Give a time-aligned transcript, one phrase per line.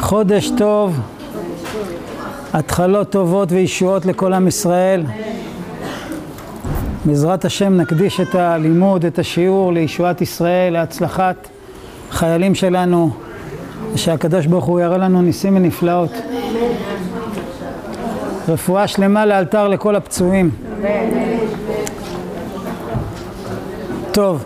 [0.00, 1.00] חודש טוב,
[2.52, 5.02] התחלות טובות וישועות לכל עם ישראל.
[7.04, 11.48] בעזרת השם נקדיש את הלימוד, את השיעור לישועת ישראל, להצלחת
[12.10, 13.10] חיילים שלנו,
[13.94, 16.10] ושהקדוש ברוך הוא יראה לנו ניסים ונפלאות.
[18.48, 20.50] רפואה שלמה לאלתר לכל הפצועים.
[24.12, 24.44] טוב,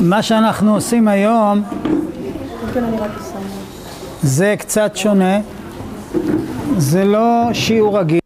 [0.00, 1.62] מה שאנחנו עושים היום
[4.22, 5.38] זה קצת שונה,
[6.76, 8.20] זה לא שיעור רגיל.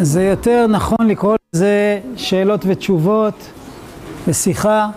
[0.00, 3.50] זה יותר נכון לקרוא לזה שאלות ותשובות
[4.28, 4.88] ושיחה.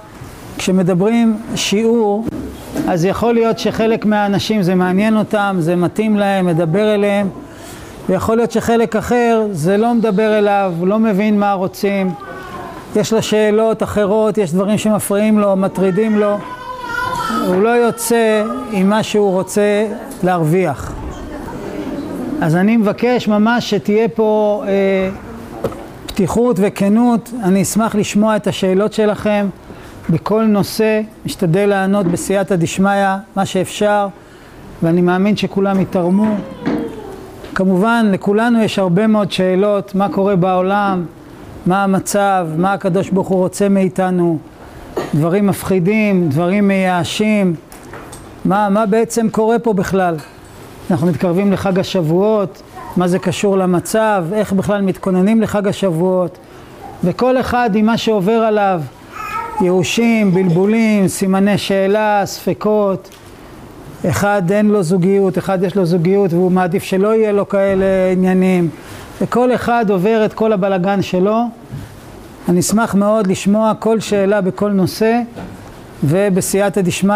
[0.58, 2.26] כשמדברים שיעור,
[2.88, 7.30] אז יכול להיות שחלק מהאנשים זה מעניין אותם, זה מתאים להם, מדבר אליהם,
[8.10, 12.12] ויכול להיות שחלק אחר זה לא מדבר אליו, לא מבין מה רוצים,
[12.96, 16.38] יש לו שאלות אחרות, יש דברים שמפריעים לו, מטרידים לו,
[17.48, 19.88] הוא לא יוצא עם מה שהוא רוצה
[20.24, 20.94] להרוויח.
[22.42, 25.10] אז אני מבקש ממש שתהיה פה אה,
[26.06, 29.48] פתיחות וכנות, אני אשמח לשמוע את השאלות שלכם
[30.10, 34.08] בכל נושא, משתדל לענות בסייעתא דשמיא מה שאפשר,
[34.84, 36.36] ואני מאמין שכולם יתרמו.
[37.56, 41.06] כמובן לכולנו יש הרבה מאוד שאלות, מה קורה בעולם,
[41.66, 44.38] מה המצב, מה הקדוש ברוך הוא רוצה מאיתנו,
[45.16, 47.56] דברים מפחידים, דברים מייאשים,
[48.46, 50.16] מה, מה בעצם קורה פה בכלל.
[50.92, 52.62] אנחנו מתקרבים לחג השבועות,
[52.98, 56.38] מה זה קשור למצב, איך בכלל מתכוננים לחג השבועות,
[57.04, 58.82] וכל אחד עם מה שעובר עליו,
[59.62, 63.10] ייאושים, בלבולים, סימני שאלה, ספקות.
[64.10, 68.70] אחד אין לו זוגיות, אחד יש לו זוגיות והוא מעדיף שלא יהיה לו כאלה עניינים.
[69.22, 71.44] וכל אחד עובר את כל הבלגן שלו.
[72.50, 75.22] אני אשמח מאוד לשמוע כל שאלה בכל נושא,
[76.04, 77.16] ובסייעתא דשמיא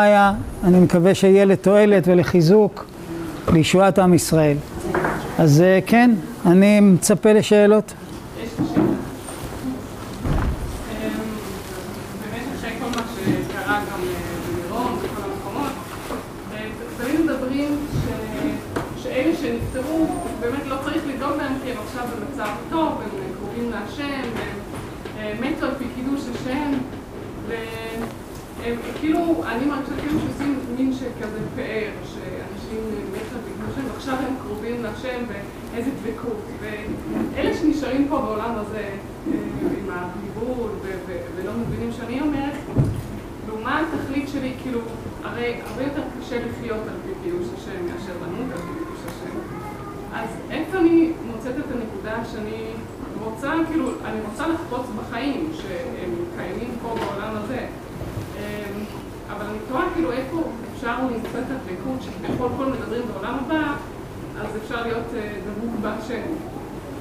[0.63, 2.85] אני מקווה שיהיה לתועלת ולחיזוק
[3.53, 4.57] לישועת עם ישראל.
[5.39, 6.11] אז כן,
[6.45, 7.93] אני מצפה לשאלות.
[29.05, 33.37] כאילו, אני מרגישה כאילו שעושים מין שכזה פאר, שאנשים מתו
[33.75, 36.37] שהם ועכשיו הם קרובים להשם ואיזה דבקות.
[36.59, 38.89] ואלה שנשארים פה בעולם הזה
[39.77, 40.69] עם הבלבול
[41.35, 42.53] ולא מבינים שאני אומרת,
[43.47, 44.79] לעומת התכלית שלי, כאילו,
[45.23, 49.37] הרי הרבה יותר קשה לחיות על פי קידוש השם מאשר למות על פי קידוש השם.
[50.13, 52.63] אז איפה אני מוצאת את הנקודה שאני
[53.23, 57.67] רוצה, כאילו, אני רוצה לחפוץ בחיים שהם קיימים פה בעולם הזה.
[59.29, 60.43] אבל אני תוהה כאילו איפה
[60.73, 63.73] אפשר למצוא את הדבקות שבכל כל מדברים בעולם הבא,
[64.41, 65.05] אז אפשר להיות
[65.45, 66.21] דבוק בהשם.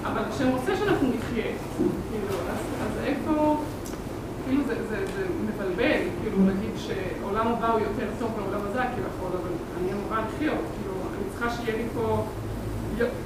[0.05, 1.45] אבל השם רוצה שאנחנו נחיה,
[1.77, 2.35] כאילו,
[2.83, 3.61] אז, איפה,
[4.47, 4.75] כאילו זה,
[5.45, 10.59] מבלבל, כאילו להגיד שעולם הבא הוא יותר טוב מעולם הזה כביכול, אבל אני אמורה לחיות,
[10.79, 12.25] כאילו, אני צריכה שיהיה לי פה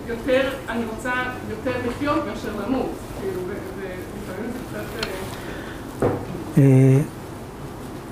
[0.06, 1.12] יותר, אני רוצה
[1.50, 5.02] יותר לחיות מאשר למות, כאילו, ולפעמים זה קצת...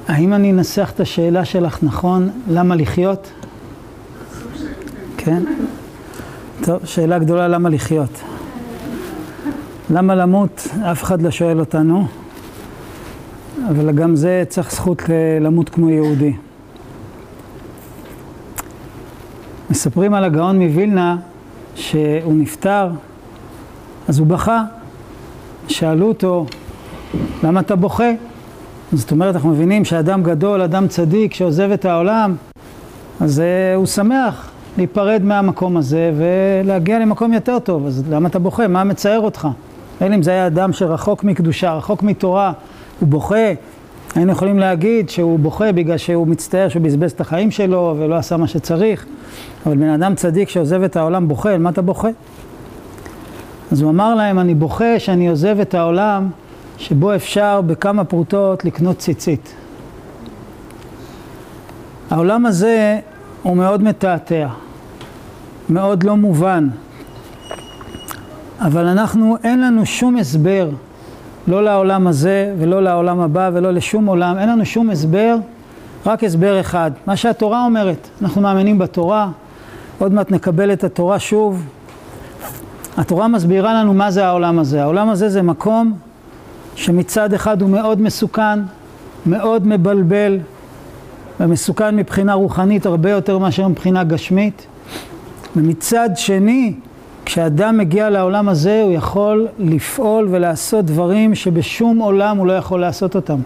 [0.08, 3.32] האם אני אנסח את השאלה שלך נכון, למה לחיות?
[5.16, 5.42] כן?
[6.62, 8.20] טוב, שאלה גדולה למה לחיות.
[9.90, 10.68] למה למות?
[10.92, 12.06] אף אחד לא שואל אותנו,
[13.70, 15.02] אבל גם זה צריך זכות
[15.40, 16.32] למות כמו יהודי.
[19.70, 21.16] מספרים על הגאון מווילנה
[21.74, 22.90] שהוא נפטר,
[24.08, 24.62] אז הוא בכה.
[25.68, 26.46] שאלו אותו,
[27.42, 28.10] למה אתה בוכה?
[28.92, 32.36] זאת אומרת, אנחנו מבינים שאדם גדול, אדם צדיק, שעוזב את העולם,
[33.20, 37.86] אז uh, הוא שמח להיפרד מהמקום הזה ולהגיע למקום יותר טוב.
[37.86, 38.68] אז למה אתה בוכה?
[38.68, 39.48] מה מצער אותך?
[40.02, 42.52] אלא אם זה היה אדם שרחוק מקדושה, רחוק מתורה,
[43.00, 43.52] הוא בוכה.
[44.14, 48.36] היינו יכולים להגיד שהוא בוכה בגלל שהוא מצטער שהוא בזבז את החיים שלו ולא עשה
[48.36, 49.06] מה שצריך.
[49.66, 52.08] אבל בן אדם צדיק שעוזב את העולם בוכה, על מה אתה בוכה?
[53.72, 56.28] אז הוא אמר להם, אני בוכה שאני עוזב את העולם
[56.78, 59.54] שבו אפשר בכמה פרוטות לקנות ציצית.
[62.10, 62.98] העולם הזה
[63.42, 64.48] הוא מאוד מתעתע,
[65.68, 66.68] מאוד לא מובן,
[68.60, 70.70] אבל אנחנו, אין לנו שום הסבר,
[71.48, 75.36] לא לעולם הזה ולא לעולם הבא ולא לשום עולם, אין לנו שום הסבר,
[76.06, 78.08] רק הסבר אחד, מה שהתורה אומרת.
[78.22, 79.28] אנחנו מאמינים בתורה,
[79.98, 81.62] עוד מעט נקבל את התורה שוב.
[82.96, 84.82] התורה מסבירה לנו מה זה העולם הזה.
[84.82, 85.98] העולם הזה זה מקום
[86.76, 88.58] שמצד אחד הוא מאוד מסוכן,
[89.26, 90.38] מאוד מבלבל,
[91.40, 94.66] ומסוכן מבחינה רוחנית הרבה יותר מאשר מבחינה גשמית.
[95.56, 96.74] ומצד שני,
[97.24, 103.16] כשאדם מגיע לעולם הזה, הוא יכול לפעול ולעשות דברים שבשום עולם הוא לא יכול לעשות
[103.16, 103.38] אותם.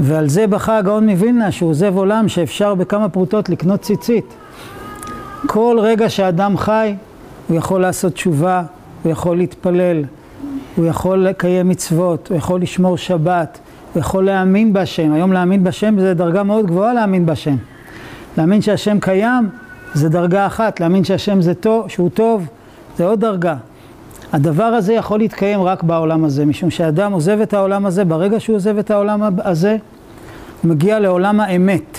[0.00, 4.34] ועל זה בכה הגאון מווילנה, שהוא עוזב עולם שאפשר בכמה פרוטות לקנות ציצית.
[5.46, 6.94] כל רגע שאדם חי,
[7.48, 8.62] הוא יכול לעשות תשובה,
[9.02, 10.04] הוא יכול להתפלל,
[10.78, 13.58] הוא יכול לקיים מצוות, הוא יכול לשמור שבת,
[13.92, 15.12] הוא יכול להאמין בהשם.
[15.12, 17.56] היום להאמין בהשם זה דרגה מאוד גבוהה להאמין בהשם.
[18.36, 19.48] להאמין שהשם קיים
[19.94, 22.46] זה דרגה אחת, להאמין שהשם זה טוב, שהוא טוב,
[22.96, 23.56] זה עוד דרגה.
[24.32, 28.56] הדבר הזה יכול להתקיים רק בעולם הזה, משום שאדם עוזב את העולם הזה, ברגע שהוא
[28.56, 29.76] עוזב את העולם הזה,
[30.62, 31.98] הוא מגיע לעולם האמת.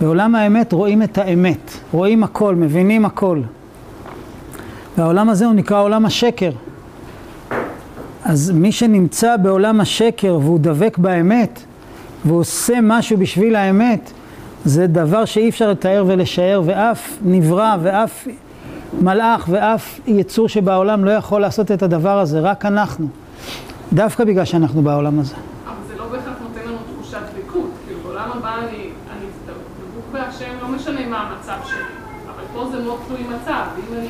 [0.00, 3.40] בעולם האמת רואים את האמת, רואים הכל, מבינים הכל.
[4.98, 6.50] והעולם הזה הוא נקרא עולם השקר.
[8.24, 11.60] אז מי שנמצא בעולם השקר והוא דבק באמת,
[12.24, 14.12] והוא עושה משהו בשביל האמת,
[14.64, 18.28] זה דבר שאי אפשר לתאר ולשער, ואף נברא ואף
[19.00, 23.08] מלאך ואף יצור שבעולם לא יכול לעשות את הדבר הזה, רק אנחנו.
[23.92, 25.34] דווקא בגלל שאנחנו בעולם הזה.
[25.66, 28.66] אבל זה לא בהכרח נותן לנו תחושת דבקות, כאילו בעולם הבא אני,
[29.12, 31.78] אני דבוק בהשם, לא משנה מה המצב שלי,
[32.26, 34.08] אבל פה זה מאוד תלוי מצב, ואם אני,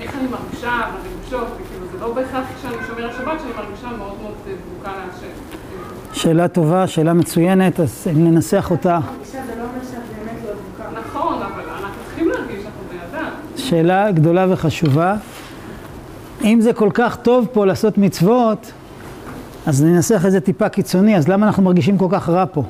[0.00, 4.34] איך אני מרגישה, ברגשות, וכאילו זה לא בהכרח כשאני שומרת שבת שאני מרגישה מאוד מאוד
[4.44, 5.32] דבוקה להשם.
[6.12, 8.98] שאלה טובה, שאלה מצוינת, אז ננסח אותה.
[11.06, 13.30] נכון, אבל אנחנו צריכים להרגיש שאנחנו בני אדם.
[13.56, 15.14] שאלה גדולה וחשובה.
[16.44, 18.72] אם זה כל כך טוב פה לעשות מצוות,
[19.66, 22.62] אז ננסח את זה טיפה קיצוני, אז למה אנחנו מרגישים כל כך רע פה?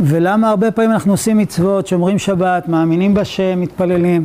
[0.00, 4.24] ולמה הרבה פעמים אנחנו עושים מצוות, שומרים שבת, מאמינים בשם, מתפללים,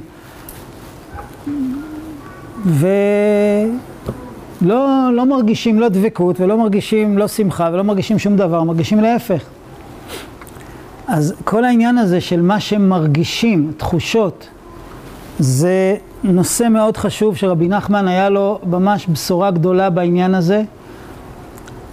[2.65, 2.99] ולא
[5.13, 9.43] לא מרגישים לא דבקות ולא מרגישים לא שמחה ולא מרגישים שום דבר, מרגישים להפך.
[11.07, 14.47] אז כל העניין הזה של מה שמרגישים, תחושות,
[15.39, 20.63] זה נושא מאוד חשוב שרבי נחמן היה לו ממש בשורה גדולה בעניין הזה.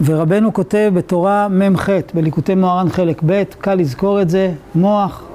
[0.05, 5.26] ורבנו כותב בתורה מ"ח, בליקוטי מוהר"ן חלק ב', קל לזכור את זה, מוח.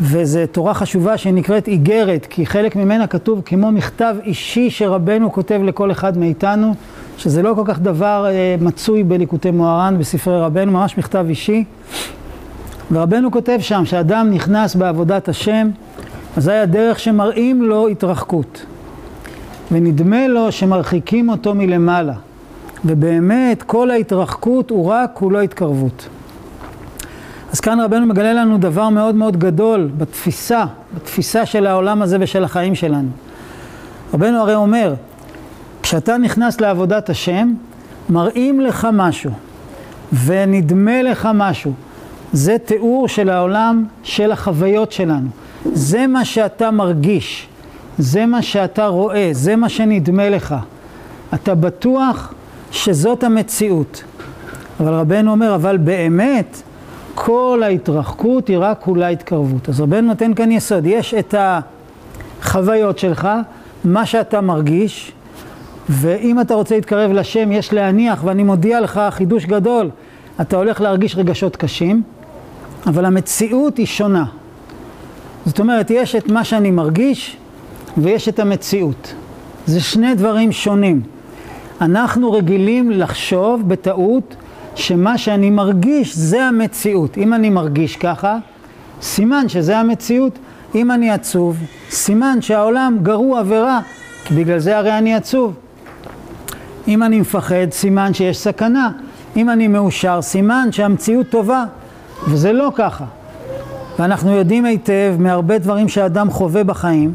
[0.00, 5.90] וזו תורה חשובה שנקראת איגרת, כי חלק ממנה כתוב כמו מכתב אישי שרבנו כותב לכל
[5.90, 6.74] אחד מאיתנו,
[7.18, 11.64] שזה לא כל כך דבר אה, מצוי בליקוטי מוהר"ן, בספרי רבנו, ממש מכתב אישי.
[12.92, 15.70] ורבנו כותב שם שאדם נכנס בעבודת השם,
[16.36, 18.66] אזי הדרך שמראים לו התרחקות.
[19.72, 22.14] ונדמה לו שמרחיקים אותו מלמעלה.
[22.84, 26.08] ובאמת כל ההתרחקות הוא רק כולו התקרבות.
[27.52, 30.64] אז כאן רבנו מגלה לנו דבר מאוד מאוד גדול בתפיסה,
[30.94, 33.08] בתפיסה של העולם הזה ושל החיים שלנו.
[34.14, 34.94] רבנו הרי אומר,
[35.82, 37.52] כשאתה נכנס לעבודת השם,
[38.10, 39.30] מראים לך משהו,
[40.24, 41.72] ונדמה לך משהו.
[42.32, 45.28] זה תיאור של העולם של החוויות שלנו.
[45.72, 47.48] זה מה שאתה מרגיש,
[47.98, 50.54] זה מה שאתה רואה, זה מה שנדמה לך.
[51.34, 52.34] אתה בטוח
[52.70, 54.02] שזאת המציאות.
[54.80, 56.62] אבל רבנו אומר, אבל באמת,
[57.20, 59.68] כל ההתרחקות היא רק אולי התקרבות.
[59.68, 63.28] אז רבנו נותן כאן יסוד, יש את החוויות שלך,
[63.84, 65.12] מה שאתה מרגיש,
[65.88, 69.90] ואם אתה רוצה להתקרב לשם, יש להניח, ואני מודיע לך חידוש גדול,
[70.40, 72.02] אתה הולך להרגיש רגשות קשים,
[72.86, 74.24] אבל המציאות היא שונה.
[75.46, 77.36] זאת אומרת, יש את מה שאני מרגיש,
[77.96, 79.14] ויש את המציאות.
[79.66, 81.02] זה שני דברים שונים.
[81.80, 84.36] אנחנו רגילים לחשוב בטעות
[84.78, 87.18] שמה שאני מרגיש זה המציאות.
[87.18, 88.38] אם אני מרגיש ככה,
[89.02, 90.38] סימן שזה המציאות.
[90.74, 91.56] אם אני עצוב,
[91.90, 93.80] סימן שהעולם גרוע ורע,
[94.24, 95.54] כי בגלל זה הרי אני עצוב.
[96.88, 98.90] אם אני מפחד, סימן שיש סכנה.
[99.36, 101.64] אם אני מאושר, סימן שהמציאות טובה,
[102.28, 103.04] וזה לא ככה.
[103.98, 107.14] ואנחנו יודעים היטב מהרבה דברים שאדם חווה בחיים,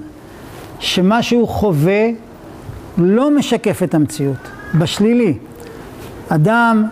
[0.79, 2.09] שמה שהוא חווה
[2.97, 5.37] לא משקף את המציאות, בשלילי.
[6.29, 6.87] אדם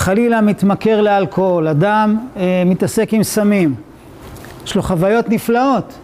[0.00, 3.74] חלילה מתמכר לאלכוהול, אדם אה, מתעסק עם סמים,
[4.64, 5.94] יש לו חוויות נפלאות,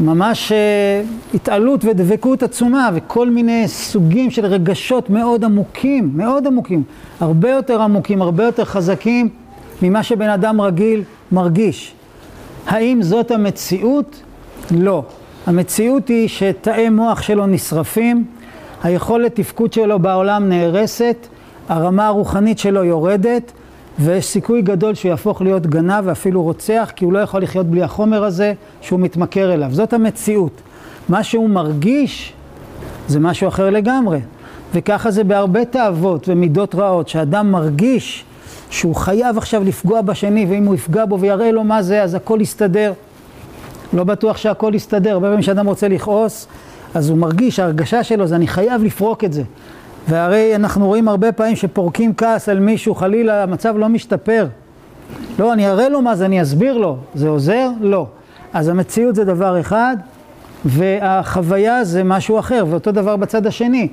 [0.00, 1.02] ממש אה,
[1.34, 6.82] התעלות ודבקות עצומה וכל מיני סוגים של רגשות מאוד עמוקים, מאוד עמוקים,
[7.20, 9.28] הרבה יותר עמוקים, הרבה יותר חזקים
[9.82, 11.94] ממה שבן אדם רגיל מרגיש.
[12.66, 14.22] האם זאת המציאות?
[14.70, 15.02] לא.
[15.46, 18.24] המציאות היא שתאי מוח שלו נשרפים,
[18.82, 21.26] היכולת תפקוד שלו בעולם נהרסת,
[21.68, 23.52] הרמה הרוחנית שלו יורדת,
[23.98, 27.82] ויש סיכוי גדול שהוא יהפוך להיות גנב ואפילו רוצח, כי הוא לא יכול לחיות בלי
[27.82, 29.68] החומר הזה שהוא מתמכר אליו.
[29.72, 30.52] זאת המציאות.
[31.08, 32.32] מה שהוא מרגיש
[33.08, 34.20] זה משהו אחר לגמרי.
[34.74, 38.24] וככה זה בהרבה תאוות ומידות רעות, שאדם מרגיש
[38.70, 42.38] שהוא חייב עכשיו לפגוע בשני, ואם הוא יפגע בו ויראה לו מה זה, אז הכל
[42.40, 42.92] יסתדר.
[43.92, 46.46] לא בטוח שהכל יסתדר, הרבה פעמים כשאדם רוצה לכעוס,
[46.94, 49.42] אז הוא מרגיש, ההרגשה שלו זה אני חייב לפרוק את זה.
[50.08, 54.46] והרי אנחנו רואים הרבה פעמים שפורקים כעס על מישהו, חלילה המצב לא משתפר.
[55.38, 56.96] לא, אני אראה לו מה זה, אני אסביר לו.
[57.14, 57.68] זה עוזר?
[57.80, 58.06] לא.
[58.52, 59.96] אז המציאות זה דבר אחד,
[60.64, 63.88] והחוויה זה משהו אחר, ואותו דבר בצד השני.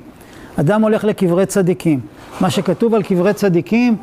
[0.60, 2.00] אדם הולך לקברי צדיקים.
[2.40, 3.96] מה שכתוב על קברי צדיקים,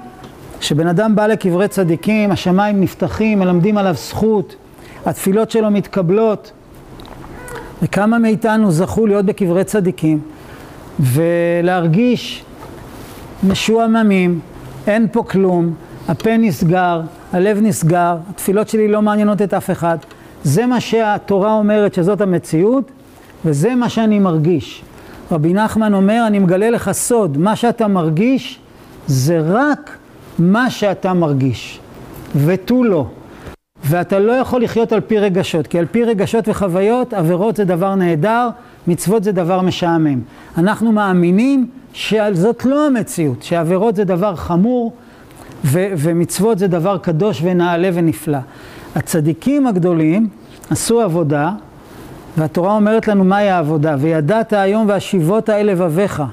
[0.61, 4.55] שבן אדם בא לקברי צדיקים, השמיים נפתחים, מלמדים עליו זכות,
[5.05, 6.51] התפילות שלו מתקבלות.
[7.81, 10.19] וכמה מאיתנו זכו להיות בקברי צדיקים
[11.01, 12.43] ולהרגיש
[13.43, 14.39] משועממים,
[14.87, 15.73] אין פה כלום,
[16.07, 17.01] הפה נסגר,
[17.33, 19.97] הלב נסגר, התפילות שלי לא מעניינות את אף אחד.
[20.43, 22.91] זה מה שהתורה אומרת שזאת המציאות,
[23.45, 24.83] וזה מה שאני מרגיש.
[25.31, 28.59] רבי נחמן אומר, אני מגלה לך סוד, מה שאתה מרגיש
[29.07, 29.97] זה רק
[30.39, 31.79] מה שאתה מרגיש,
[32.35, 33.05] ותו לא.
[33.83, 37.95] ואתה לא יכול לחיות על פי רגשות, כי על פי רגשות וחוויות, עבירות זה דבר
[37.95, 38.49] נהדר,
[38.87, 40.19] מצוות זה דבר משעמם.
[40.57, 44.93] אנחנו מאמינים שזאת לא המציאות, שעבירות זה דבר חמור,
[45.65, 48.37] ו- ומצוות זה דבר קדוש ונעלה ונפלא.
[48.95, 50.29] הצדיקים הגדולים
[50.69, 51.51] עשו עבודה,
[52.37, 56.23] והתורה אומרת לנו מהי העבודה, וידעת היום והשיבות האל לבביך.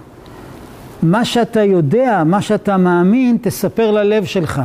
[1.02, 4.62] מה שאתה יודע, מה שאתה מאמין, תספר ללב שלך.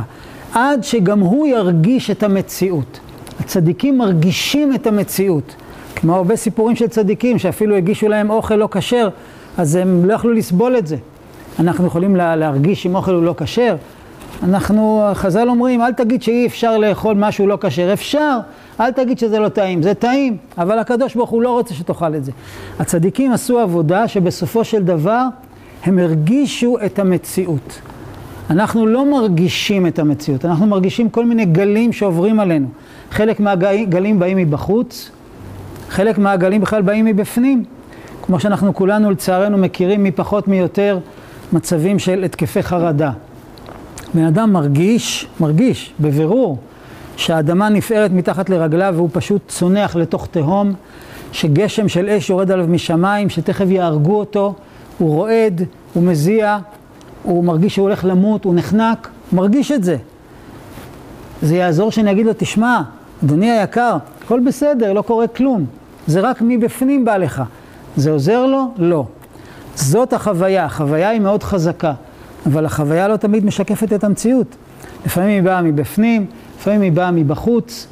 [0.52, 3.00] עד שגם הוא ירגיש את המציאות.
[3.40, 5.54] הצדיקים מרגישים את המציאות.
[6.04, 9.08] כמו הרבה סיפורים של צדיקים, שאפילו הגישו להם אוכל לא כשר,
[9.58, 10.96] אז הם לא יכלו לסבול את זה.
[11.58, 13.76] אנחנו יכולים לה, להרגיש אם אוכל הוא לא כשר.
[14.42, 17.92] אנחנו, חז"ל אומרים, אל תגיד שאי אפשר לאכול משהו לא כשר.
[17.92, 18.38] אפשר,
[18.80, 19.82] אל תגיד שזה לא טעים.
[19.82, 22.32] זה טעים, אבל הקדוש ברוך הוא לא רוצה שתאכל את זה.
[22.78, 25.22] הצדיקים עשו עבודה שבסופו של דבר
[25.84, 27.80] הם הרגישו את המציאות.
[28.50, 32.68] אנחנו לא מרגישים את המציאות, אנחנו מרגישים כל מיני גלים שעוברים עלינו.
[33.10, 35.10] חלק מהגלים באים מבחוץ,
[35.88, 37.64] חלק מהגלים בכלל באים מבפנים.
[38.22, 40.98] כמו שאנחנו כולנו לצערנו מכירים מפחות מיותר
[41.52, 43.10] מצבים של התקפי חרדה.
[44.14, 46.58] בן אדם מרגיש, מרגיש, בבירור,
[47.16, 50.72] שהאדמה נפערת מתחת לרגליו והוא פשוט צונח לתוך תהום,
[51.32, 54.54] שגשם של אש יורד עליו משמיים, שתכף יהרגו אותו,
[54.98, 55.62] הוא רועד,
[55.94, 56.58] הוא מזיע,
[57.22, 59.96] הוא מרגיש שהוא הולך למות, הוא נחנק, מרגיש את זה.
[61.42, 62.82] זה יעזור שאני אגיד לו, תשמע,
[63.24, 65.66] אדוני היקר, הכל בסדר, לא קורה כלום.
[66.06, 67.42] זה רק מבפנים בא לך.
[67.96, 68.70] זה עוזר לו?
[68.76, 69.06] לא.
[69.74, 71.92] זאת החוויה, החוויה היא מאוד חזקה,
[72.46, 74.46] אבל החוויה לא תמיד משקפת את המציאות.
[75.06, 76.26] לפעמים היא באה מבפנים,
[76.58, 77.86] לפעמים היא באה מבחוץ,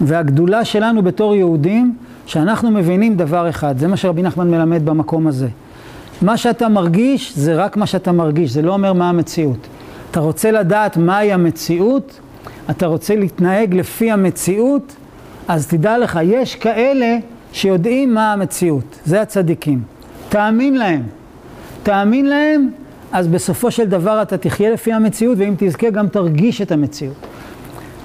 [0.00, 1.94] והגדולה שלנו בתור יהודים,
[2.26, 5.48] שאנחנו מבינים דבר אחד, זה מה שרבי נחמן מלמד במקום הזה.
[6.22, 9.66] מה שאתה מרגיש זה רק מה שאתה מרגיש, זה לא אומר מה המציאות.
[10.10, 12.20] אתה רוצה לדעת מהי המציאות,
[12.70, 14.96] אתה רוצה להתנהג לפי המציאות,
[15.48, 17.16] אז תדע לך, יש כאלה
[17.52, 19.82] שיודעים מה המציאות, זה הצדיקים.
[20.28, 21.02] תאמין להם.
[21.82, 22.70] תאמין להם,
[23.12, 27.26] אז בסופו של דבר אתה תחיה לפי המציאות, ואם תזכה גם תרגיש את המציאות.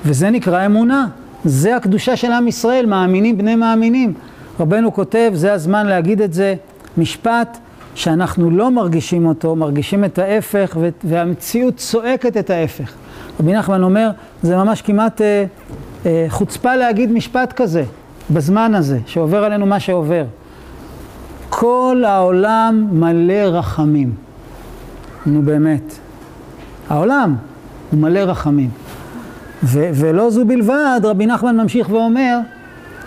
[0.06, 1.08] וזה נקרא אמונה.
[1.46, 4.14] זה הקדושה של עם ישראל, מאמינים בני מאמינים.
[4.60, 6.56] רבנו כותב, זה הזמן להגיד את זה,
[6.98, 7.58] משפט
[7.96, 12.94] שאנחנו לא מרגישים אותו, מרגישים את ההפך, והמציאות צועקת את ההפך.
[13.40, 14.10] רבי נחמן אומר,
[14.44, 15.46] זה ממש כמעט אה,
[16.30, 17.84] חוצפה להגיד משפט כזה,
[18.32, 20.26] בזמן הזה, שעובר עלינו מה שעובר.
[21.50, 24.14] כל העולם מלא רחמים.
[25.26, 25.94] נו באמת.
[26.90, 27.36] העולם
[27.92, 28.70] הוא מלא רחמים.
[29.64, 32.38] ו- ולא זו בלבד, רבי נחמן ממשיך ואומר,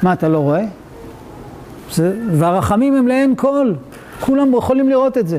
[0.02, 0.64] מה אתה לא רואה?
[1.92, 3.72] זה, והרחמים הם לאין כל.
[4.20, 5.38] כולם יכולים לראות את זה.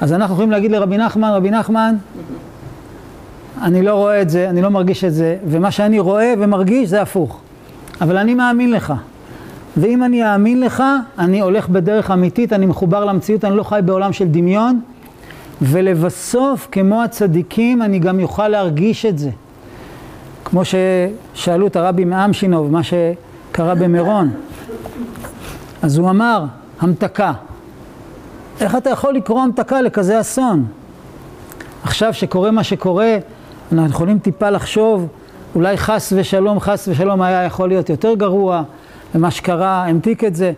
[0.00, 1.94] אז אנחנו יכולים להגיד לרבי נחמן, רבי נחמן,
[3.62, 7.02] אני לא רואה את זה, אני לא מרגיש את זה, ומה שאני רואה ומרגיש זה
[7.02, 7.40] הפוך.
[8.00, 8.94] אבל אני מאמין לך.
[9.76, 10.82] ואם אני אאמין לך,
[11.18, 14.80] אני הולך בדרך אמיתית, אני מחובר למציאות, אני לא חי בעולם של דמיון,
[15.62, 19.30] ולבסוף, כמו הצדיקים, אני גם יוכל להרגיש את זה.
[20.44, 24.30] כמו ששאלו את הרבי מאמשינוב, מה שקרה במירון.
[25.82, 26.44] אז הוא אמר,
[26.80, 27.32] המתקה.
[28.60, 30.66] איך אתה יכול לקרוא המתקה לכזה אסון?
[31.82, 33.16] עכשיו שקורה מה שקורה,
[33.72, 35.06] אנחנו יכולים טיפה לחשוב,
[35.54, 38.62] אולי חס ושלום, חס ושלום היה יכול להיות יותר גרוע,
[39.14, 40.52] ומה שקרה המתיק את זה.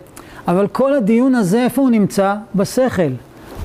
[0.47, 2.35] אבל כל הדיון הזה, איפה הוא נמצא?
[2.55, 3.11] בשכל.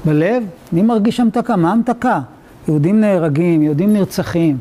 [0.04, 0.42] בלב?
[0.72, 1.56] אני מרגיש המתקה.
[1.56, 2.20] מה המתקה?
[2.68, 4.58] יהודים נהרגים, יהודים נרצחים.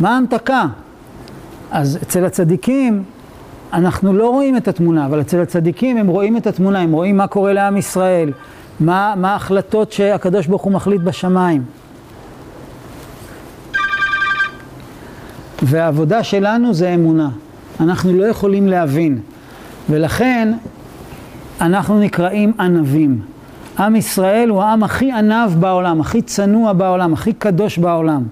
[0.00, 0.66] מה המתקה?
[1.70, 3.02] אז אצל הצדיקים,
[3.72, 7.26] אנחנו לא רואים את התמונה, אבל אצל הצדיקים הם רואים את התמונה, הם רואים מה
[7.26, 8.32] קורה לעם ישראל.
[8.80, 11.62] מה ההחלטות שהקדוש ברוך הוא מחליט בשמיים.
[15.62, 17.28] והעבודה שלנו זה אמונה.
[17.80, 19.18] אנחנו לא יכולים להבין.
[19.90, 20.52] ולכן
[21.60, 23.20] אנחנו נקראים ענבים.
[23.78, 28.22] עם ישראל הוא העם הכי ענב בעולם, הכי צנוע בעולם, הכי קדוש בעולם.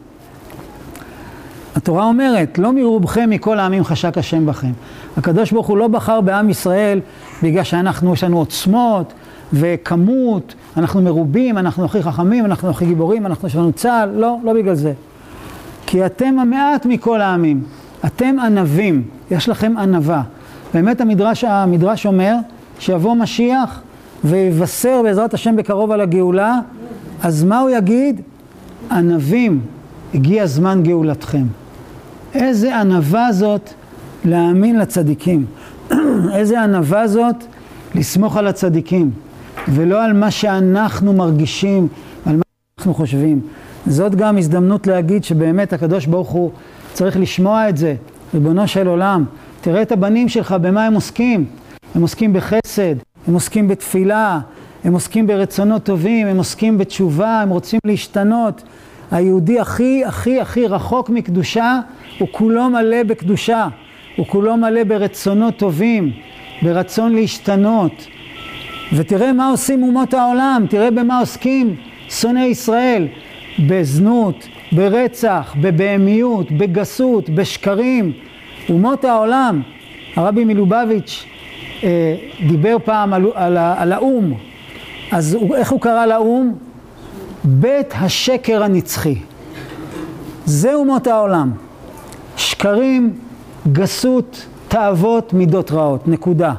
[1.77, 4.73] התורה אומרת, לא מרובכם מכל העמים חשק השם בכם.
[5.17, 7.01] הקדוש ברוך הוא לא בחר בעם ישראל
[7.43, 9.13] בגלל שאנחנו, יש לנו עוצמות
[9.53, 14.53] וכמות, אנחנו מרובים, אנחנו הכי חכמים, אנחנו הכי גיבורים, אנחנו יש לנו צה"ל, לא, לא
[14.53, 14.93] בגלל זה.
[15.91, 17.63] כי אתם המעט מכל העמים,
[18.07, 20.23] אתם ענבים, יש לכם ענווה.
[20.75, 22.35] באמת המדרש, המדרש אומר
[22.79, 23.81] שיבוא משיח
[24.25, 26.61] ויבשר בעזרת השם בקרוב על הגאולה,
[27.23, 28.21] אז מה הוא יגיד?
[28.91, 29.61] ענבים,
[30.15, 31.45] הגיע זמן גאולתכם.
[32.35, 33.71] איזה ענווה זאת
[34.25, 35.47] להאמין לצדיקים.
[36.37, 37.45] איזה ענווה זאת
[37.95, 39.11] לסמוך על הצדיקים,
[39.69, 41.89] ולא על מה שאנחנו מרגישים,
[42.27, 42.43] על מה
[42.77, 43.41] שאנחנו חושבים.
[43.87, 46.51] זאת גם הזדמנות להגיד שבאמת הקדוש ברוך הוא
[46.93, 47.95] צריך לשמוע את זה.
[48.35, 49.25] ריבונו של עולם,
[49.61, 51.47] תראה את הבנים שלך, במה הם עוסקים.
[51.95, 52.95] הם עוסקים בחסד,
[53.29, 54.41] הם עוסקים בתפילה,
[54.85, 58.63] הם עוסקים ברצונות טובים, הם עוסקים בתשובה, הם רוצים להשתנות.
[59.11, 61.81] היהודי הכי הכי הכי רחוק מקדושה,
[62.19, 63.69] הוא כולו מלא בקדושה,
[64.17, 66.13] הוא כולו מלא ברצונות טובים,
[66.63, 68.07] ברצון להשתנות.
[68.93, 71.77] ותראה מה עושים אומות העולם, תראה במה עוסקים
[72.09, 73.09] שונאי ישראל,
[73.67, 78.13] בזנות, ברצח, בבהמיות, בגסות, בשקרים.
[78.69, 79.63] אומות העולם,
[80.17, 81.25] הרבי מלובביץ'
[81.83, 82.17] אה,
[82.49, 84.35] דיבר פעם על, על, על האו"ם,
[85.13, 86.55] אז הוא, איך הוא קרא לאו"ם?
[87.45, 89.19] בית השקר הנצחי.
[90.45, 91.53] זה אומות העולם.
[92.37, 93.13] שקרים,
[93.73, 96.09] גסות, תאוות, מידות רעות.
[96.09, 96.55] נקודה.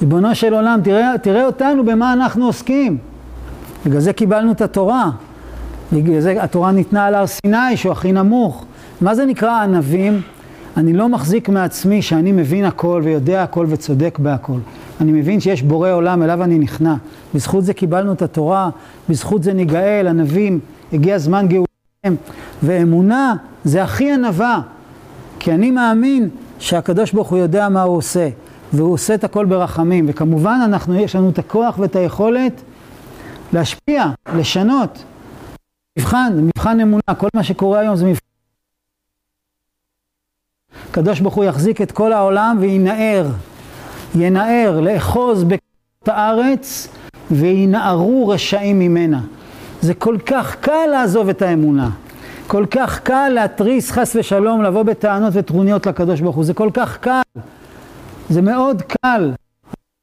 [0.00, 2.98] ריבונו של עולם, תראה, תראה אותנו במה אנחנו עוסקים.
[3.86, 5.10] בגלל זה קיבלנו את התורה.
[5.92, 8.64] בגלל זה התורה ניתנה על הר סיני, שהוא הכי נמוך.
[9.00, 10.20] מה זה נקרא ענבים?
[10.76, 14.58] אני לא מחזיק מעצמי שאני מבין הכל ויודע הכל וצודק בהכל.
[15.00, 16.94] אני מבין שיש בורא עולם, אליו אני נכנע.
[17.34, 18.70] בזכות זה קיבלנו את התורה,
[19.08, 20.60] בזכות זה ניגאל, ענבים,
[20.92, 22.22] הגיע זמן גאולתם.
[22.62, 24.60] ואמונה זה הכי ענווה,
[25.38, 28.28] כי אני מאמין שהקדוש ברוך הוא יודע מה הוא עושה,
[28.72, 30.06] והוא עושה את הכל ברחמים.
[30.08, 32.62] וכמובן, אנחנו, יש לנו את הכוח ואת היכולת
[33.52, 35.04] להשפיע, לשנות.
[35.98, 38.20] מבחן, מבחן אמונה, כל מה שקורה היום זה מבחן.
[40.90, 43.26] הקדוש ברוך הוא יחזיק את כל העולם וינער,
[44.14, 46.88] ינער, לאחוז בקצות הארץ
[47.30, 49.20] וינערו רשעים ממנה.
[49.80, 51.90] זה כל כך קל לעזוב את האמונה.
[52.46, 56.44] כל כך קל להתריס חס ושלום, לבוא בטענות וטרוניות לקדוש ברוך הוא.
[56.44, 57.20] זה כל כך קל.
[58.28, 59.32] זה מאוד קל.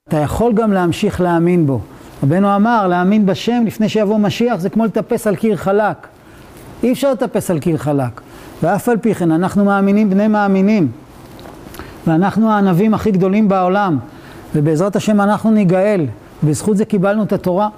[0.08, 1.79] אתה יכול גם להמשיך להאמין בו.
[2.23, 6.08] רבנו אמר, להאמין בשם לפני שיבוא משיח זה כמו לטפס על קיר חלק.
[6.84, 8.21] אי אפשר לטפס על קיר חלק.
[8.63, 10.91] ואף על פי כן, אנחנו מאמינים בני מאמינים.
[12.08, 13.97] ואנחנו הענבים הכי גדולים בעולם.
[14.56, 16.06] ובעזרת השם אנחנו ניגאל.
[16.43, 17.69] בזכות זה קיבלנו את התורה.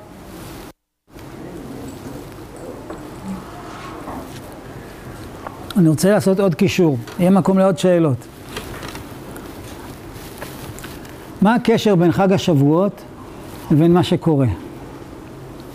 [5.78, 8.18] אני רוצה לעשות עוד קישור, יהיה מקום לעוד שאלות.
[11.42, 13.02] מה הקשר בין חג השבועות
[13.72, 14.48] לבין מה שקורה?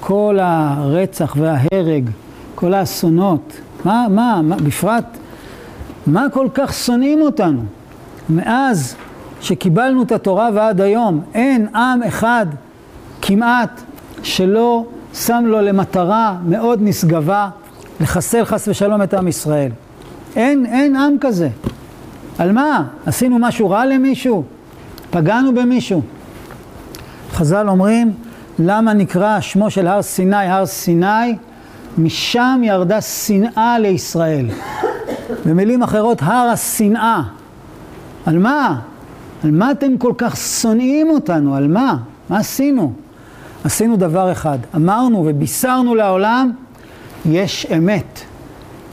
[0.01, 2.11] כל הרצח וההרג,
[2.55, 3.53] כל האסונות,
[3.85, 5.19] מה, מה, מה, בפרט,
[6.07, 7.63] מה כל כך שונאים אותנו?
[8.31, 8.97] מאז
[9.41, 12.47] שקיבלנו את התורה ועד היום, אין עם אחד
[13.23, 13.81] כמעט
[14.23, 17.49] שלא שם לו למטרה מאוד נשגבה
[18.01, 19.71] לחסל חס ושלום את עם ישראל.
[20.37, 21.49] אין, אין עם כזה.
[22.39, 22.85] על מה?
[23.07, 24.45] עשינו משהו רע למישהו?
[25.11, 26.03] פגענו במישהו?
[27.33, 28.13] חז"ל אומרים,
[28.59, 31.37] למה נקרא שמו של הר סיני הר סיני?
[31.99, 34.47] משם ירדה שנאה לישראל.
[35.47, 37.23] במילים אחרות, הר השנאה.
[38.27, 38.81] על מה?
[39.45, 41.55] על מה אתם כל כך שונאים אותנו?
[41.57, 41.97] על מה?
[42.29, 42.93] מה עשינו?
[43.65, 46.53] עשינו דבר אחד, אמרנו ובישרנו לעולם,
[47.25, 48.21] יש אמת,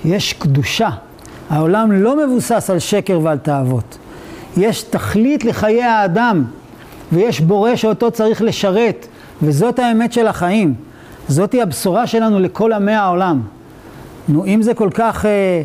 [0.05, 0.89] יש קדושה.
[1.49, 3.97] העולם לא מבוסס על שקר ועל תאוות.
[4.57, 6.43] יש תכלית לחיי האדם,
[7.11, 9.07] ויש בורא שאותו צריך לשרת,
[9.41, 10.73] וזאת האמת של החיים.
[11.27, 13.41] זאתי הבשורה שלנו לכל עמי העולם.
[14.27, 15.61] נו, אם זה כל כך, אה,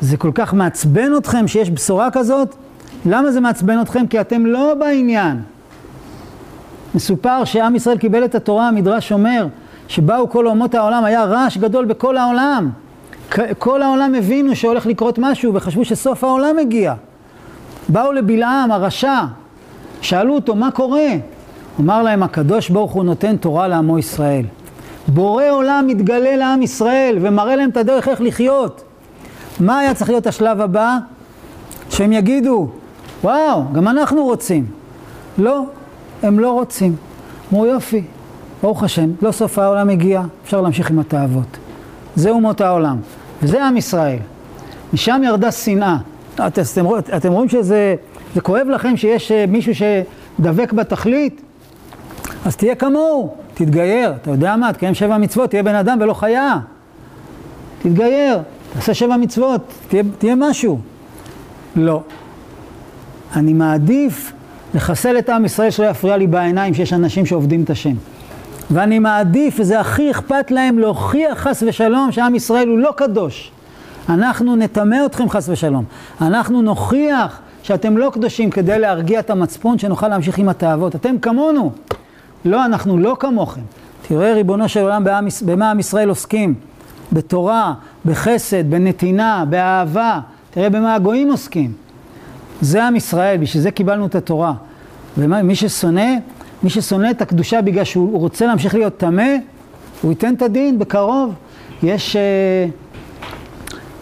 [0.00, 2.54] זה כל כך מעצבן אתכם שיש בשורה כזאת,
[3.06, 4.06] למה זה מעצבן אתכם?
[4.06, 5.40] כי אתם לא בעניין.
[6.94, 9.46] מסופר שעם ישראל קיבל את התורה, המדרש אומר,
[9.88, 12.70] שבאו כל אומות העולם, היה רעש גדול בכל העולם.
[13.58, 16.94] כל העולם הבינו שהולך לקרות משהו וחשבו שסוף העולם הגיע.
[17.88, 19.20] באו לבלעם, הרשע,
[20.02, 21.08] שאלו אותו, מה קורה?
[21.80, 24.44] אמר להם הקדוש ברוך הוא נותן תורה לעמו ישראל.
[25.08, 28.82] בורא עולם מתגלה לעם ישראל ומראה להם את הדרך איך לחיות.
[29.60, 30.98] מה היה צריך להיות השלב הבא?
[31.90, 32.68] שהם יגידו,
[33.24, 34.66] וואו, גם אנחנו רוצים.
[35.38, 35.62] לא,
[36.22, 36.96] הם לא רוצים.
[37.52, 38.02] אמרו יופי,
[38.62, 41.58] ברוך השם, לא סוף העולם הגיע, אפשר להמשיך עם התאוות.
[42.16, 42.96] זה אומות העולם,
[43.42, 44.18] וזה עם ישראל.
[44.92, 45.96] משם ירדה שנאה.
[46.34, 46.62] אתם,
[47.16, 47.94] אתם רואים שזה
[48.34, 51.42] זה כואב לכם שיש אה, מישהו שדבק בתכלית?
[52.44, 54.12] אז תהיה כמוהו, תתגייר.
[54.22, 56.58] אתה יודע מה, תקיים שבע מצוות, תהיה בן אדם ולא חיה.
[57.82, 58.38] תתגייר,
[58.72, 60.78] תעשה שבע מצוות, תהיה, תהיה משהו.
[61.76, 62.02] לא.
[63.36, 64.32] אני מעדיף
[64.74, 67.94] לחסל את עם ישראל שלא יפריע לי בעיניים שיש אנשים שעובדים את השם.
[68.70, 73.50] ואני מעדיף, וזה הכי אכפת להם, להוכיח חס ושלום שעם ישראל הוא לא קדוש.
[74.08, 75.84] אנחנו נטמא אתכם חס ושלום.
[76.20, 80.96] אנחנו נוכיח שאתם לא קדושים כדי להרגיע את המצפון, שנוכל להמשיך עם התאוות.
[80.96, 81.72] אתם כמונו.
[82.44, 83.60] לא, אנחנו לא כמוכם.
[84.08, 85.04] תראה, ריבונו של עולם,
[85.44, 86.54] במה עם ישראל עוסקים?
[87.12, 90.20] בתורה, בחסד, בנתינה, באהבה.
[90.50, 91.72] תראה במה הגויים עוסקים.
[92.60, 94.52] זה עם ישראל, בשביל זה קיבלנו את התורה.
[95.18, 96.10] ומי ששונא,
[96.62, 99.36] מי ששונא את הקדושה בגלל שהוא רוצה להמשיך להיות טמא,
[100.02, 101.34] הוא ייתן את הדין בקרוב.
[101.82, 102.16] יש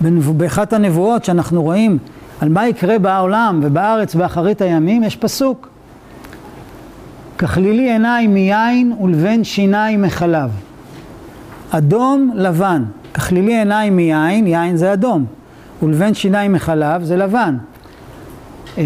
[0.00, 1.98] uh, באחת הנבואות שאנחנו רואים
[2.40, 5.68] על מה יקרה בעולם ובארץ באחרית הימים, יש פסוק.
[7.38, 10.50] ככלילי עיניים מיין ולבן שיניים מחלב.
[11.70, 12.84] אדום לבן.
[13.14, 15.24] ככלילי עיניים מיין, יין זה אדום.
[15.82, 17.56] ולבן שיניים מחלב זה לבן.
[18.78, 18.84] אה,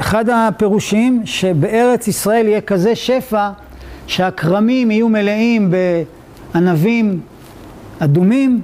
[0.00, 3.50] אחד הפירושים שבארץ ישראל יהיה כזה שפע
[4.06, 5.72] שהכרמים יהיו מלאים
[6.54, 7.20] בענבים
[7.98, 8.60] אדומים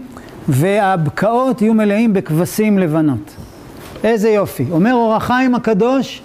[0.48, 3.36] והבקעות יהיו מלאים בכבשים לבנות.
[4.04, 4.66] איזה יופי.
[4.70, 6.22] אומר אור החיים הקדוש,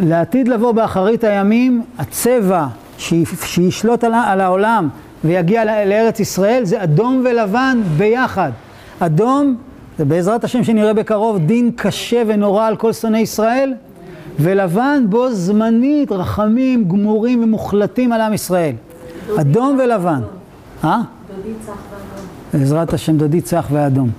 [0.00, 2.66] לעתיד לבוא באחרית הימים, הצבע
[2.98, 4.88] שישלוט על העולם
[5.24, 8.50] ויגיע לארץ ישראל זה אדום ולבן ביחד.
[9.00, 9.56] אדום
[9.98, 13.74] זה בעזרת השם שנראה בקרוב דין קשה ונורא על כל שונאי ישראל,
[14.40, 18.74] ולבן בו זמנית רחמים גמורים ומוחלטים על עם ישראל.
[19.40, 20.20] אדום ולבן.
[20.84, 21.00] אה?
[21.36, 21.93] דודי צח.
[22.58, 24.10] בעזרת השם דודי צח ואדום.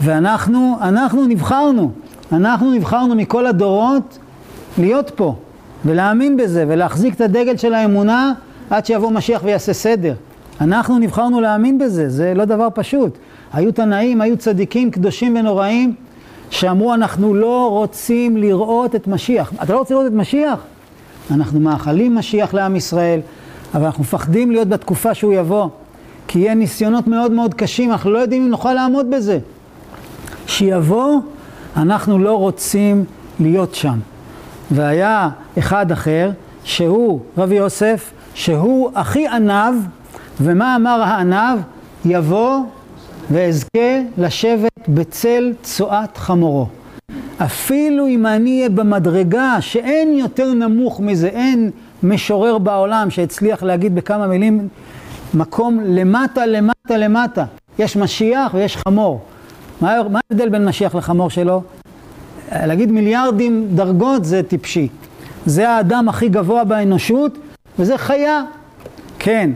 [0.00, 1.90] ואנחנו, אנחנו נבחרנו,
[2.32, 4.18] אנחנו נבחרנו מכל הדורות
[4.78, 5.34] להיות פה
[5.84, 8.32] ולהאמין בזה ולהחזיק את הדגל של האמונה
[8.70, 10.14] עד שיבוא משיח ויעשה סדר.
[10.60, 13.18] אנחנו נבחרנו להאמין בזה, זה לא דבר פשוט.
[13.52, 15.94] היו תנאים, היו צדיקים קדושים ונוראים
[16.50, 19.52] שאמרו אנחנו לא רוצים לראות את משיח.
[19.62, 20.58] אתה לא רוצה לראות את משיח?
[21.30, 23.20] אנחנו מאחלים משיח לעם ישראל,
[23.74, 25.68] אבל אנחנו מפחדים להיות בתקופה שהוא יבוא,
[26.28, 29.38] כי יהיה ניסיונות מאוד מאוד קשים, אנחנו לא יודעים אם נוכל לעמוד בזה.
[30.46, 31.20] שיבוא,
[31.76, 33.04] אנחנו לא רוצים
[33.40, 33.98] להיות שם.
[34.70, 36.30] והיה אחד אחר,
[36.64, 39.74] שהוא רבי יוסף, שהוא הכי ענב,
[40.40, 41.58] ומה אמר הענב?
[42.04, 42.58] יבוא
[43.30, 46.66] ואזכה לשבת בצל צואת חמורו.
[47.38, 51.70] אפילו אם אני אהיה במדרגה שאין יותר נמוך מזה, אין
[52.02, 54.68] משורר בעולם שהצליח להגיד בכמה מילים
[55.34, 57.44] מקום למטה, למטה, למטה.
[57.78, 59.20] יש משיח ויש חמור.
[59.80, 61.62] מה ההבדל בין משיח לחמור שלו?
[62.52, 64.88] להגיד מיליארדים דרגות זה טיפשי.
[65.46, 67.38] זה האדם הכי גבוה באנושות
[67.78, 68.42] וזה חיה.
[69.18, 69.50] כן,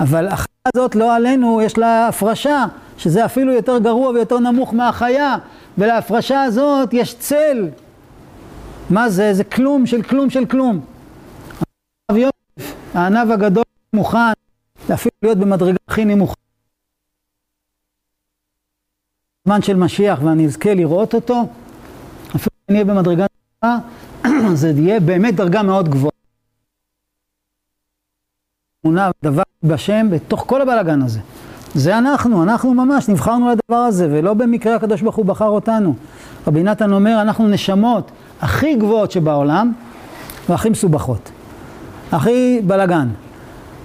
[0.00, 2.66] אבל החיה הזאת לא עלינו, יש לה הפרשה.
[3.00, 5.36] שזה אפילו יותר גרוע ויותר נמוך מהחיה,
[5.78, 7.68] ולהפרשה הזאת יש צל.
[8.90, 9.34] מה זה?
[9.34, 10.80] זה כלום של כלום של כלום.
[12.08, 14.18] הרב יוסף, הענב הגדול מוכן
[14.94, 16.34] אפילו להיות במדרגה הכי נמוכה.
[19.44, 21.48] זמן של משיח ואני אזכה לראות אותו,
[22.36, 23.26] אפילו אם נהיה במדרגה
[23.62, 23.78] נמוכה,
[24.60, 26.10] זה יהיה באמת דרגה מאוד גבוהה.
[28.86, 31.20] אמונה ודבר בשם בתוך כל הבלאגן הזה.
[31.74, 35.94] זה אנחנו, אנחנו ממש נבחרנו לדבר הזה, ולא במקרה הקדוש ברוך הוא בחר אותנו.
[36.46, 39.72] רבי נתן אומר, אנחנו נשמות הכי גבוהות שבעולם,
[40.48, 41.30] והכי מסובכות.
[42.12, 43.08] הכי בלגן.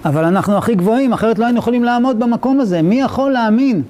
[0.06, 2.82] אבל אנחנו הכי גבוהים, אחרת לא היינו יכולים לעמוד במקום הזה.
[2.82, 3.82] מי יכול להאמין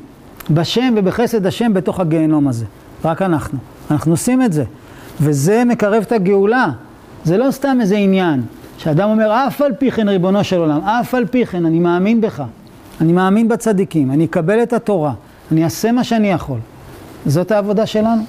[0.50, 2.64] בשם ובחסד השם בתוך הגיהנום הזה?
[3.04, 3.58] רק אנחנו.
[3.90, 4.64] אנחנו עושים את זה.
[5.20, 6.66] וזה מקרב את הגאולה.
[7.24, 8.42] זה לא סתם איזה עניין.
[8.78, 12.20] שאדם אומר, אף על פי כן ריבונו של עולם, אף על פי כן, אני מאמין
[12.20, 12.42] בך.
[13.00, 15.12] אני מאמין בצדיקים, אני אקבל את התורה,
[15.52, 16.58] אני אעשה מה שאני יכול.
[17.26, 18.22] זאת העבודה שלנו.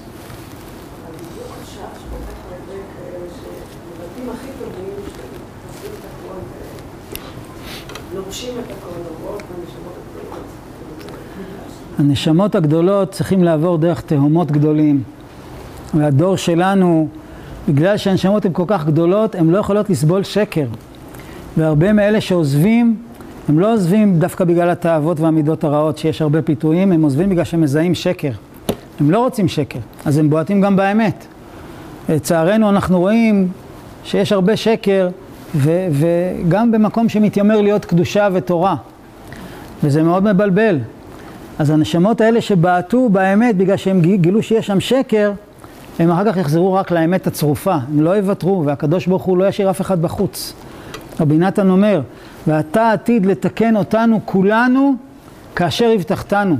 [11.98, 15.02] הנשמות הגדולות צריכים לעבור דרך תהומות גדולים.
[15.94, 17.08] והדור שלנו
[17.68, 20.66] בגלל שהנשמות הן כל כך גדולות, הן לא יכולות לסבול שקר.
[21.56, 22.96] והרבה מאלה שעוזבים,
[23.48, 27.60] הם לא עוזבים דווקא בגלל התאוות והמידות הרעות, שיש הרבה פיתויים, הם עוזבים בגלל שהם
[27.60, 28.30] מזהים שקר.
[29.00, 31.26] הם לא רוצים שקר, אז הם בועטים גם באמת.
[32.08, 33.48] לצערנו אנחנו רואים
[34.04, 35.08] שיש הרבה שקר,
[35.54, 38.76] ו- וגם במקום שמתיימר להיות קדושה ותורה.
[39.84, 40.78] וזה מאוד מבלבל.
[41.58, 45.32] אז הנשמות האלה שבעטו באמת בגלל שהם גילו שיש שם שקר,
[45.98, 49.70] הם אחר כך יחזרו רק לאמת הצרופה, הם לא יוותרו, והקדוש ברוך הוא לא ישאיר
[49.70, 50.52] אף אחד בחוץ.
[51.20, 52.00] רבי נתן אומר,
[52.46, 54.94] ואתה עתיד לתקן אותנו כולנו
[55.56, 56.56] כאשר הבטחתנו.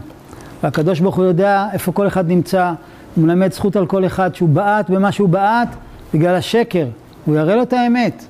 [0.62, 2.72] והקדוש ברוך הוא יודע איפה כל אחד נמצא,
[3.14, 5.68] הוא מלמד זכות על כל אחד שהוא בעט במה שהוא בעט
[6.14, 6.86] בגלל השקר,
[7.24, 8.24] הוא יראה לו את האמת.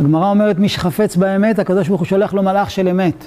[0.00, 3.24] הגמרא אומרת מי שחפץ באמת, הקדוש ברוך הוא שולח לו מלאך של אמת.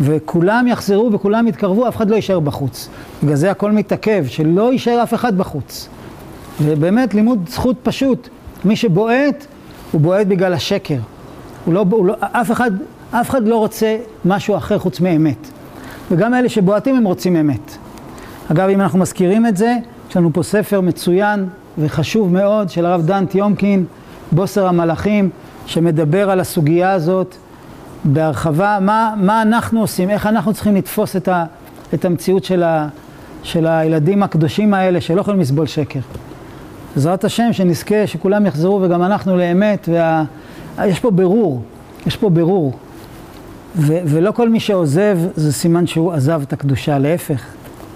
[0.00, 2.88] וכולם יחזרו וכולם יתקרבו, אף אחד לא יישאר בחוץ.
[3.22, 5.88] בגלל זה הכל מתעכב, שלא יישאר אף אחד בחוץ.
[6.60, 8.28] ובאמת לימוד זכות פשוט,
[8.64, 9.46] מי שבועט,
[9.92, 10.98] הוא בועט בגלל השקר.
[11.64, 12.70] הוא לא, הוא לא, אף, אחד,
[13.10, 15.50] אף אחד לא רוצה משהו אחר חוץ מאמת.
[16.10, 17.76] וגם אלה שבועטים הם רוצים אמת.
[18.50, 19.76] אגב, אם אנחנו מזכירים את זה,
[20.10, 21.46] יש לנו פה ספר מצוין
[21.78, 23.84] וחשוב מאוד של הרב דן טיומקין,
[24.32, 25.30] בוסר המלאכים,
[25.66, 27.36] שמדבר על הסוגיה הזאת
[28.04, 31.44] בהרחבה, מה, מה אנחנו עושים, איך אנחנו צריכים לתפוס את, ה,
[31.94, 32.88] את המציאות של, ה,
[33.42, 36.00] של הילדים הקדושים האלה שלא יכולים לסבול שקר.
[36.94, 39.88] בעזרת השם שנזכה שכולם יחזרו וגם אנחנו לאמת,
[40.78, 41.62] ויש פה ברור,
[42.06, 42.72] יש פה ברור.
[43.76, 47.44] ו, ולא כל מי שעוזב זה סימן שהוא עזב את הקדושה, להפך.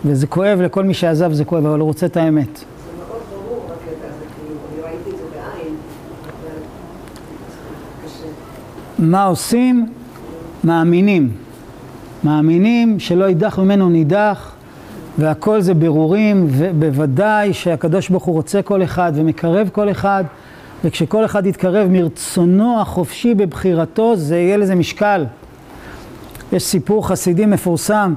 [0.04, 2.64] וזה כואב לכל מי שעזב זה כואב, אבל הוא רוצה את האמת.
[8.98, 9.86] מה עושים?
[10.64, 11.30] מאמינים.
[12.24, 14.52] מאמינים שלא יידח ממנו נידח,
[15.18, 20.24] והכל זה ברורים, ובוודאי שהקדוש ברוך הוא רוצה כל אחד ומקרב כל אחד,
[20.84, 25.24] וכשכל אחד יתקרב מרצונו החופשי בבחירתו, זה יהיה לזה משקל.
[26.52, 28.14] יש סיפור חסידי מפורסם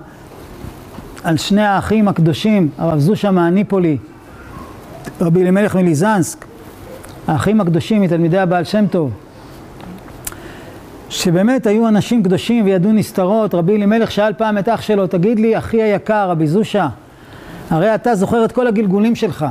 [1.23, 3.97] על שני האחים הקדושים, הרב זושה מהניפולי,
[5.21, 6.45] רבי אלימלך מליזנסק,
[7.27, 9.11] האחים הקדושים מתלמידי הבעל שם טוב.
[11.09, 15.57] שבאמת היו אנשים קדושים וידעו נסתרות, רבי אלימלך שאל פעם את אח שלו, תגיד לי,
[15.57, 16.87] אחי היקר, רבי זושה,
[17.69, 19.45] הרי אתה זוכר את כל הגלגולים שלך,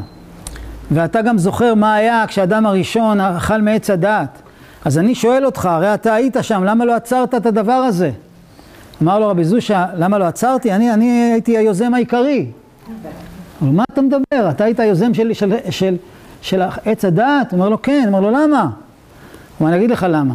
[0.90, 4.42] ואתה גם זוכר מה היה כשאדם הראשון אכל מעץ הדעת.
[4.84, 8.10] אז אני שואל אותך, הרי אתה היית שם, למה לא עצרת את הדבר הזה?
[9.02, 10.72] אמר לו רבי זושה, למה לא עצרתי?
[10.72, 12.46] אני, אני הייתי היוזם העיקרי.
[13.62, 14.50] אבל מה אתה מדבר?
[14.50, 15.96] אתה היית היוזם של, של, של,
[16.42, 17.52] של עץ הדעת?
[17.52, 18.08] הוא אומר לו, כן.
[18.08, 18.62] הוא אומר לו, למה?
[18.62, 18.70] הוא
[19.60, 20.34] אומר, אני אגיד לך למה.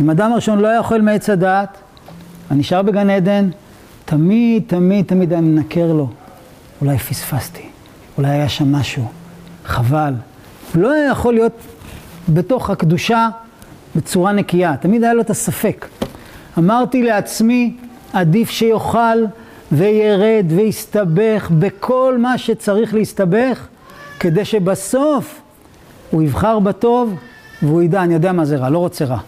[0.00, 1.78] אם אדם הראשון לא היה אוכל מעץ הדעת,
[2.50, 3.50] ונשאר בגן עדן,
[4.04, 6.08] תמיד, תמיד, תמיד היה מנקר לו.
[6.80, 7.62] אולי פספסתי,
[8.18, 9.08] אולי היה שם משהו,
[9.64, 10.14] חבל.
[10.74, 11.52] לא היה יכול להיות
[12.28, 13.28] בתוך הקדושה
[13.96, 15.86] בצורה נקייה, תמיד היה לו את הספק.
[16.58, 17.76] אמרתי לעצמי,
[18.12, 19.24] עדיף שיאכל
[19.72, 23.66] וירד ויסתבך בכל מה שצריך להסתבך,
[24.20, 25.40] כדי שבסוף
[26.10, 27.14] הוא יבחר בטוב
[27.62, 29.18] והוא ידע, אני יודע מה זה רע, לא רוצה רע.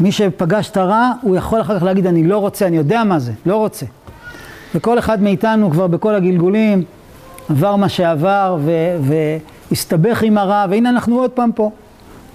[0.00, 3.18] מי שפגש את הרע, הוא יכול אחר כך להגיד, אני לא רוצה, אני יודע מה
[3.18, 3.86] זה, לא רוצה.
[4.74, 6.84] וכל אחד מאיתנו כבר בכל הגלגולים
[7.50, 8.58] עבר מה שעבר
[9.70, 11.70] והסתבך עם הרע, והנה אנחנו עוד פעם פה.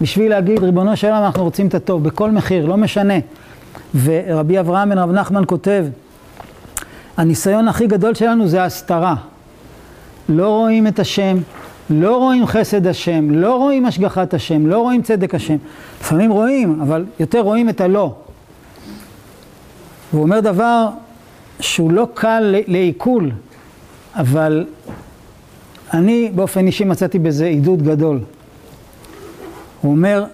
[0.02, 3.14] בשביל להגיד, ריבונו של עולם, אנחנו רוצים את הטוב, בכל מחיר, לא משנה.
[4.04, 5.86] ורבי אברהם בן רב נחמן כותב,
[7.18, 9.16] הניסיון הכי גדול שלנו זה ההסתרה.
[10.30, 11.38] לא רואים את השם,
[11.90, 15.58] לא רואים חסד השם, לא רואים השגחת השם, לא רואים צדק השם.
[16.02, 18.16] לפעמים רואים, אבל יותר רואים את הלא.
[20.12, 20.88] הוא אומר דבר
[21.60, 23.32] שהוא לא קל לעיכול,
[24.16, 24.66] אבל
[25.94, 28.20] אני באופן אישי מצאתי בזה עידוד גדול.
[29.82, 30.26] הוא אומר,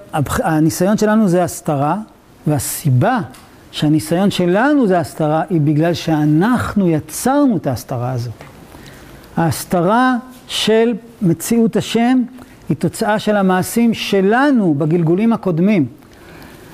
[0.44, 1.98] הניסיון שלנו זה הסתרה,
[2.48, 3.20] והסיבה
[3.72, 8.34] שהניסיון שלנו זה הסתרה, היא בגלל שאנחנו יצרנו את ההסתרה הזאת.
[9.38, 10.18] ההסתרה
[10.52, 12.22] של מציאות השם
[12.70, 15.86] היא תוצאה של המעשים שלנו בגלגולים הקודמים.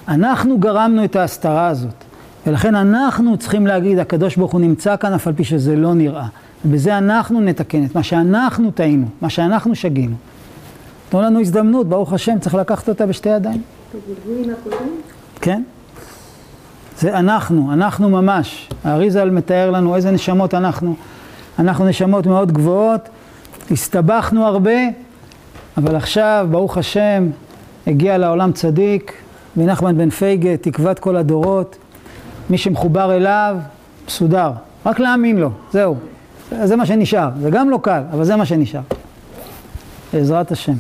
[0.08, 1.94] אנחנו גרמנו את ההסתרה הזאת,
[2.48, 6.28] ולכן אנחנו צריכים להגיד, הקדוש ברוך הוא נמצא כאן אף על פי שזה לא נראה.
[6.66, 10.16] ובזה אנחנו נתקן את מה שאנחנו טעינו, מה שאנחנו שגינו.
[11.10, 13.62] תנו לנו הזדמנות, ברוך השם, צריך לקחת אותה בשתי ידיים.
[13.94, 15.02] בגלגולים הקודמים?
[15.42, 15.64] כן.
[17.00, 18.70] זה אנחנו, אנחנו ממש.
[18.84, 20.96] האריזל מתאר לנו איזה נשמות אנחנו.
[21.60, 23.10] אנחנו נשמות מאוד גבוהות,
[23.72, 24.80] הסתבכנו הרבה,
[25.78, 27.30] אבל עכשיו, ברוך השם,
[27.88, 29.14] הגיע לעולם צדיק,
[29.58, 31.78] מנחמן בן פייגה, תקוות כל הדורות.
[32.50, 33.58] מי שמחובר אליו,
[34.08, 34.52] מסודר.
[34.86, 35.96] רק להאמין לו, זהו.
[36.64, 37.30] זה מה שנשאר.
[37.42, 38.82] זה גם לא קל, אבל זה מה שנשאר.
[40.14, 40.74] בעזרת השם.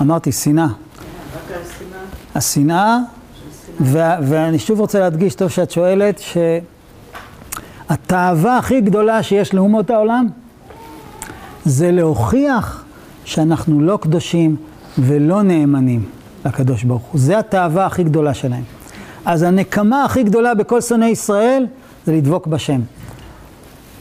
[0.00, 0.66] אמרתי, שנאה.
[2.34, 2.98] השנאה
[3.80, 6.20] ואני שוב רוצה להדגיש, טוב שאת שואלת,
[7.88, 10.26] שהתאווה הכי גדולה שיש לאומות העולם
[11.64, 12.84] זה להוכיח
[13.24, 14.56] שאנחנו לא קדושים
[14.98, 16.04] ולא נאמנים
[16.46, 17.20] לקדוש ברוך הוא.
[17.20, 18.62] זה התאווה הכי גדולה שלהם.
[19.24, 21.66] אז הנקמה הכי גדולה בכל שונאי ישראל
[22.06, 22.80] זה לדבוק בשם.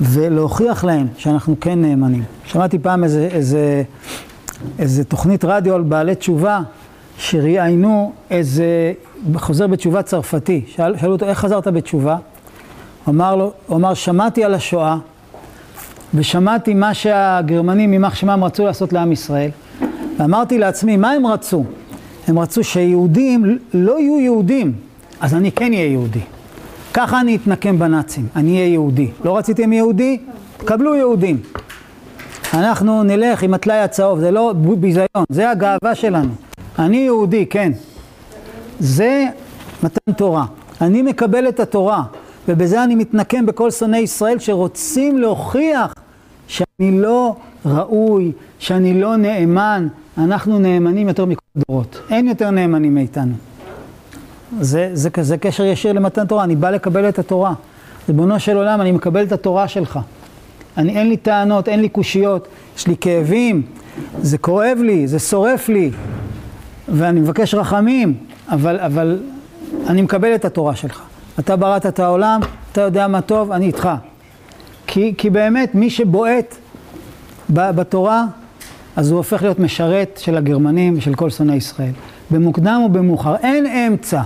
[0.01, 2.23] ולהוכיח להם שאנחנו כן נאמנים.
[2.45, 3.83] שמעתי פעם איזה, איזה,
[4.79, 6.61] איזה תוכנית רדיו על בעלי תשובה,
[7.17, 8.93] שראיינו איזה
[9.35, 10.61] חוזר בתשובה צרפתי.
[10.67, 12.17] שאל, שאלו אותו, איך חזרת בתשובה?
[13.09, 14.97] אמר, לו, הוא אמר, שמעתי על השואה,
[16.13, 19.49] ושמעתי מה שהגרמנים, יימח שמם, רצו לעשות לעם ישראל.
[20.19, 21.63] ואמרתי לעצמי, מה הם רצו?
[22.27, 24.73] הם רצו שיהודים לא יהיו יהודים,
[25.21, 26.21] אז אני כן אהיה יהודי.
[26.93, 29.11] ככה אני אתנקם בנאצים, אני אהיה יהודי.
[29.25, 30.17] לא רציתם יהודי?
[30.65, 31.39] קבלו יהודים.
[32.53, 36.46] אנחנו נלך עם הטלאי הצהוב, זה לא ביזיון, זה הגאווה שלנו.
[36.79, 37.71] אני יהודי, כן.
[38.79, 39.25] זה
[39.83, 40.45] מתן תורה.
[40.81, 42.03] אני מקבל את התורה,
[42.47, 45.93] ובזה אני מתנקם בכל שונאי ישראל שרוצים להוכיח
[46.47, 47.35] שאני לא
[47.65, 49.87] ראוי, שאני לא נאמן.
[50.17, 52.01] אנחנו נאמנים יותר מכל הדורות.
[52.09, 53.33] אין יותר נאמנים מאיתנו.
[54.61, 57.53] זה, זה, זה קשר ישיר למתן תורה, אני בא לקבל את התורה.
[58.09, 59.99] ריבונו של עולם, אני מקבל את התורה שלך.
[60.77, 63.61] אני, אין לי טענות, אין לי קושיות, יש לי כאבים,
[64.21, 65.91] זה כואב לי, זה שורף לי,
[66.89, 68.13] ואני מבקש רחמים,
[68.49, 69.19] אבל, אבל
[69.87, 71.01] אני מקבל את התורה שלך.
[71.39, 72.39] אתה בראת את העולם,
[72.71, 73.89] אתה יודע מה טוב, אני איתך.
[74.87, 76.55] כי, כי באמת, מי שבועט
[77.49, 78.25] בתורה,
[78.95, 81.91] אז הוא הופך להיות משרת של הגרמנים ושל כל שונאי ישראל.
[82.31, 84.21] במוקדם או במאוחר, אין אמצע.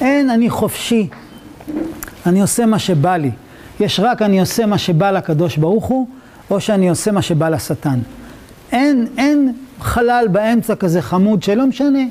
[0.00, 1.08] אין אני חופשי,
[2.26, 3.30] אני עושה מה שבא לי.
[3.80, 6.08] יש רק אני עושה מה שבא לקדוש ברוך הוא,
[6.50, 7.98] או שאני עושה מה שבא לשטן.
[8.72, 12.04] אין, אין חלל באמצע כזה חמוד שלא משנה.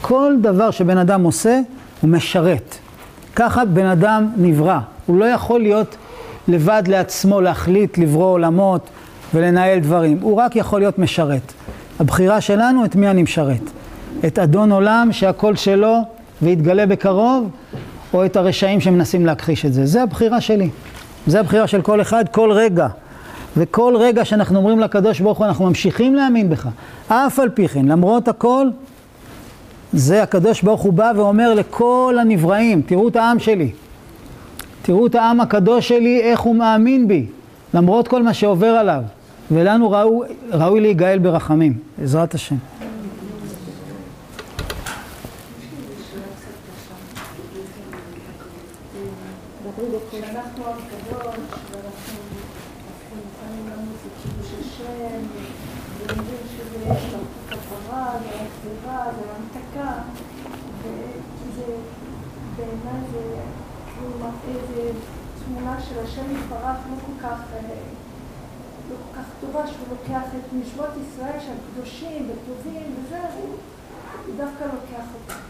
[0.00, 1.60] כל דבר שבן אדם עושה,
[2.00, 2.74] הוא משרת.
[3.36, 4.78] ככה בן אדם נברא.
[5.06, 5.96] הוא לא יכול להיות
[6.48, 8.90] לבד לעצמו, להחליט, לברוא עולמות
[9.34, 10.18] ולנהל דברים.
[10.22, 11.52] הוא רק יכול להיות משרת.
[12.00, 13.70] הבחירה שלנו, את מי אני משרת?
[14.26, 15.96] את אדון עולם שהכל שלו
[16.42, 17.50] ויתגלה בקרוב,
[18.14, 19.86] או את הרשעים שמנסים להכחיש את זה.
[19.86, 20.70] זה הבחירה שלי.
[21.26, 22.88] זה הבחירה של כל אחד, כל רגע.
[23.56, 26.68] וכל רגע שאנחנו אומרים לקדוש ברוך הוא, אנחנו ממשיכים להאמין בך.
[27.08, 28.66] אף על פי כן, למרות הכל,
[29.92, 33.70] זה הקדוש ברוך הוא בא ואומר לכל הנבראים, תראו את העם שלי.
[34.82, 37.26] תראו את העם הקדוש שלי, איך הוא מאמין בי,
[37.74, 39.02] למרות כל מה שעובר עליו.
[39.50, 42.56] ולנו ראוי, ראוי להיגאל ברחמים, בעזרת השם.
[50.10, 51.34] כשאנחנו עם קדוש,
[51.70, 52.20] ואנחנו
[52.86, 55.20] אנחנו מוכנים למות לקידוש השם,
[55.98, 59.92] ולומדים שזה יש לו כפרה, והחזרה, והמתקה,
[60.82, 61.72] וזה,
[62.56, 63.20] בעיניי זה
[63.94, 64.98] כאילו מראה איזה
[65.44, 67.60] תמונה של השם יתברך לא כל כך, אה,
[68.90, 73.48] לא כל כך טובה, שהוא לוקח את נשמות ישראל שהם קדושים וטובים וזה, הוא
[74.26, 75.40] הוא דווקא לוקח אותם.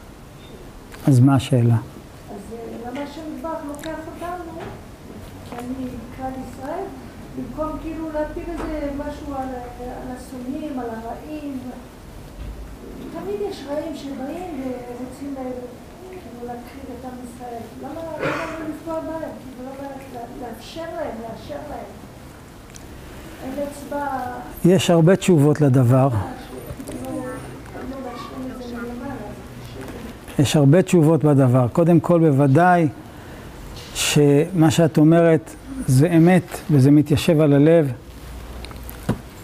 [1.08, 1.76] אז מה השאלה?
[2.30, 4.52] אז אה, למה השם יתברך לוקח אותנו,
[5.48, 5.86] כי אני
[6.16, 6.84] כלל ישראל,
[7.36, 9.48] במקום כאילו להפיל איזה משהו על,
[9.80, 11.58] על השונאים, על הרעים.
[13.12, 15.42] תמיד יש רעים שבאים ורוצים אה,
[16.10, 17.62] כאילו להכחיד את עם ישראל.
[17.82, 18.28] למה לא
[18.68, 19.12] לפגוע בהם?
[19.40, 21.90] כאילו למה לה- לאפשר להם, לאשר להם?
[24.64, 26.08] יש הרבה תשובות לדבר.
[30.38, 31.66] יש הרבה תשובות בדבר.
[31.72, 32.88] קודם כל, בוודאי
[33.94, 35.54] שמה שאת אומרת
[35.86, 37.92] זה אמת וזה מתיישב על הלב.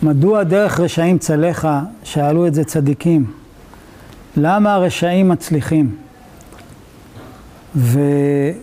[0.02, 1.82] מדוע דרך רשעים צלחה?
[2.02, 3.32] שאלו את זה צדיקים.
[4.36, 5.96] למה הרשעים מצליחים?
[7.74, 8.56] ויש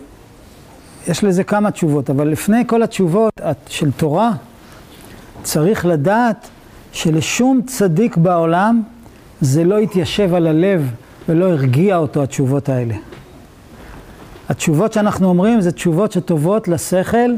[1.22, 3.32] לזה כמה תשובות, אבל לפני כל התשובות
[3.66, 4.32] של תורה,
[5.44, 6.48] צריך לדעת
[6.92, 8.82] שלשום צדיק בעולם
[9.40, 10.90] זה לא התיישב על הלב
[11.28, 12.94] ולא הרגיע אותו התשובות האלה.
[14.48, 17.30] התשובות שאנחנו אומרים זה תשובות שטובות לשכל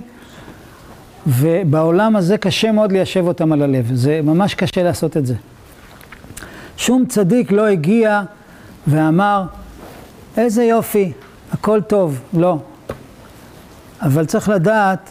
[1.27, 5.35] ובעולם הזה קשה מאוד ליישב אותם על הלב, זה ממש קשה לעשות את זה.
[6.77, 8.23] שום צדיק לא הגיע
[8.87, 9.45] ואמר
[10.37, 11.13] איזה יופי,
[11.53, 12.59] הכל טוב, לא.
[14.03, 15.11] אבל צריך לדעת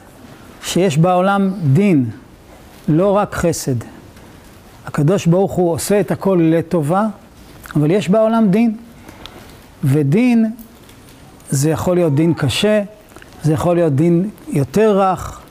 [0.64, 2.10] שיש בעולם דין,
[2.88, 3.76] לא רק חסד.
[4.86, 7.06] הקדוש ברוך הוא עושה את הכל לטובה,
[7.76, 8.78] אבל יש בעולם דין.
[9.84, 10.52] ודין
[11.50, 12.84] זה יכול להיות דין קשה,
[13.44, 15.42] זה יכול להיות דין יותר רך,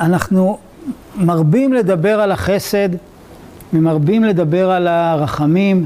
[0.00, 0.58] אנחנו
[1.16, 2.88] מרבים לדבר על החסד,
[3.72, 5.84] ומרבים לדבר על הרחמים,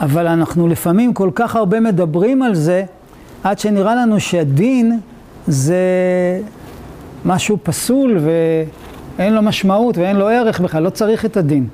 [0.00, 2.84] אבל אנחנו לפעמים כל כך הרבה מדברים על זה,
[3.44, 5.00] עד שנראה לנו שהדין
[5.46, 5.76] זה
[7.24, 8.18] משהו פסול
[9.18, 11.66] ואין לו משמעות ואין לו ערך בכלל, לא צריך את הדין.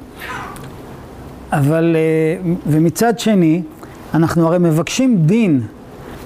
[1.53, 3.63] אבל, אה, ומצד שני,
[4.15, 5.61] אנחנו הרי מבקשים דין,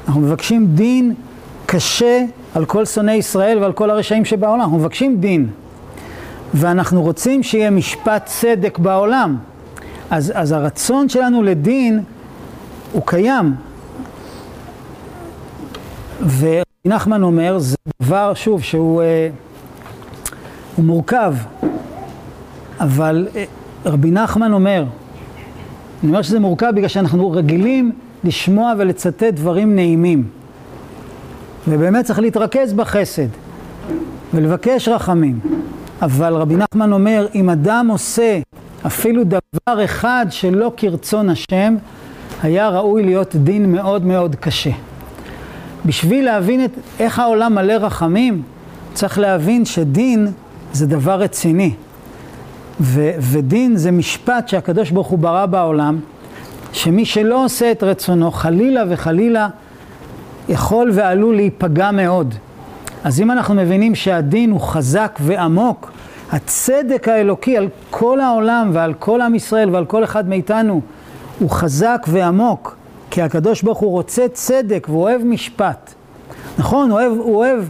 [0.07, 1.15] אנחנו מבקשים דין
[1.67, 2.25] קשה
[2.55, 5.49] על כל שונאי ישראל ועל כל הרשעים שבעולם, אנחנו מבקשים דין.
[6.55, 9.37] ואנחנו רוצים שיהיה משפט צדק בעולם.
[10.11, 12.03] אז, אז הרצון שלנו לדין
[12.93, 13.55] הוא קיים.
[16.21, 19.29] ונחמן אומר, זה דבר, שוב, שהוא אה,
[20.79, 21.35] מורכב,
[22.81, 23.45] אבל אה,
[23.85, 24.85] רבי נחמן אומר,
[26.03, 27.93] אני אומר שזה מורכב בגלל שאנחנו רגילים
[28.25, 30.29] לשמוע ולצטט דברים נעימים.
[31.69, 33.29] ובאמת צריך להתרכז בחסד
[34.35, 35.41] ולבקש רחמים.
[36.03, 38.39] אבל רבי נחמן אומר, אם אדם עושה
[38.87, 41.77] אפילו דבר אחד שלא כרצון השם,
[42.43, 44.71] היה ראוי להיות דין מאוד מאוד קשה.
[45.87, 46.71] בשביל להבין את
[47.01, 48.43] איך העולם מלא רחמים,
[48.95, 50.29] צריך להבין שדין
[50.73, 51.75] זה דבר רציני.
[52.81, 56.01] ו- ודין זה משפט שהקדוש ברוך הוא ברא בעולם,
[56.73, 59.49] שמי שלא עושה את רצונו, חלילה וחלילה,
[60.49, 62.35] יכול ועלול להיפגע מאוד.
[63.05, 65.91] אז אם אנחנו מבינים שהדין הוא חזק ועמוק,
[66.33, 70.81] הצדק האלוקי על כל העולם ועל כל עם ישראל ועל כל אחד מאיתנו
[71.39, 72.77] הוא חזק ועמוק,
[73.17, 75.95] כי הקדוש ברוך הוא רוצה צדק והוא אוהב משפט.
[76.59, 77.65] נכון, הוא אוהב, הוא אוהב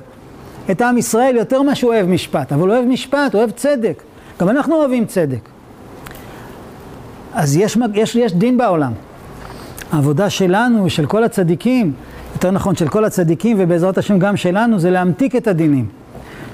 [0.71, 4.03] את עם ישראל יותר ממה שהוא אוהב משפט, אבל הוא אוהב משפט, הוא אוהב צדק.
[4.41, 5.49] גם אנחנו אוהבים צדק.
[7.35, 8.93] אז יש, יש, יש דין בעולם.
[9.93, 11.93] העבודה שלנו, של כל הצדיקים,
[12.35, 15.87] יותר נכון של כל הצדיקים ובעזרת השם גם שלנו, זה להמתיק את הדינים.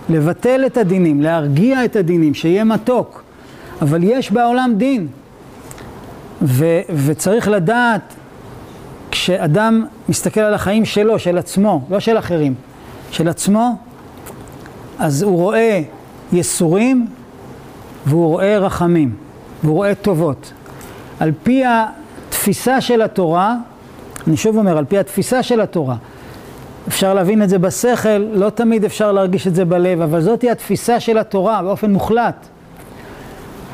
[0.08, 3.22] לבטל את הדינים, להרגיע את הדינים, שיהיה מתוק.
[3.82, 5.06] אבל יש בעולם דין.
[6.42, 8.14] ו, וצריך לדעת,
[9.12, 12.54] כשאדם מסתכל על החיים שלו, של עצמו, לא של אחרים,
[13.10, 13.76] של עצמו,
[14.98, 15.82] אז הוא רואה
[16.32, 17.06] יסורים
[18.06, 19.14] והוא רואה רחמים,
[19.64, 20.52] והוא רואה טובות.
[21.20, 23.56] על פי התפיסה של התורה,
[24.26, 25.96] אני שוב אומר, על פי התפיסה של התורה,
[26.88, 31.00] אפשר להבין את זה בשכל, לא תמיד אפשר להרגיש את זה בלב, אבל זאתי התפיסה
[31.00, 32.46] של התורה באופן מוחלט.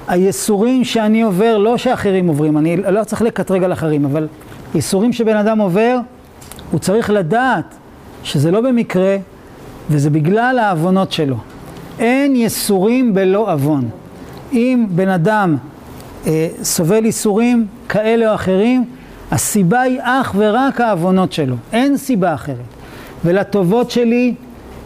[0.08, 4.28] היסורים שאני עובר, לא שאחרים עוברים, אני לא צריך לקטרג על אחרים, אבל
[4.74, 5.98] יסורים שבן אדם עובר,
[6.70, 7.74] הוא צריך לדעת
[8.24, 9.16] שזה לא במקרה
[9.90, 11.36] וזה בגלל העוונות שלו.
[11.98, 13.88] אין יסורים בלא עוון.
[14.52, 15.56] אם בן אדם
[16.26, 18.84] אה, סובל ייסורים כאלה או אחרים,
[19.30, 22.56] הסיבה היא אך ורק העוונות שלו, אין סיבה אחרת.
[23.24, 24.34] ולטובות שלי,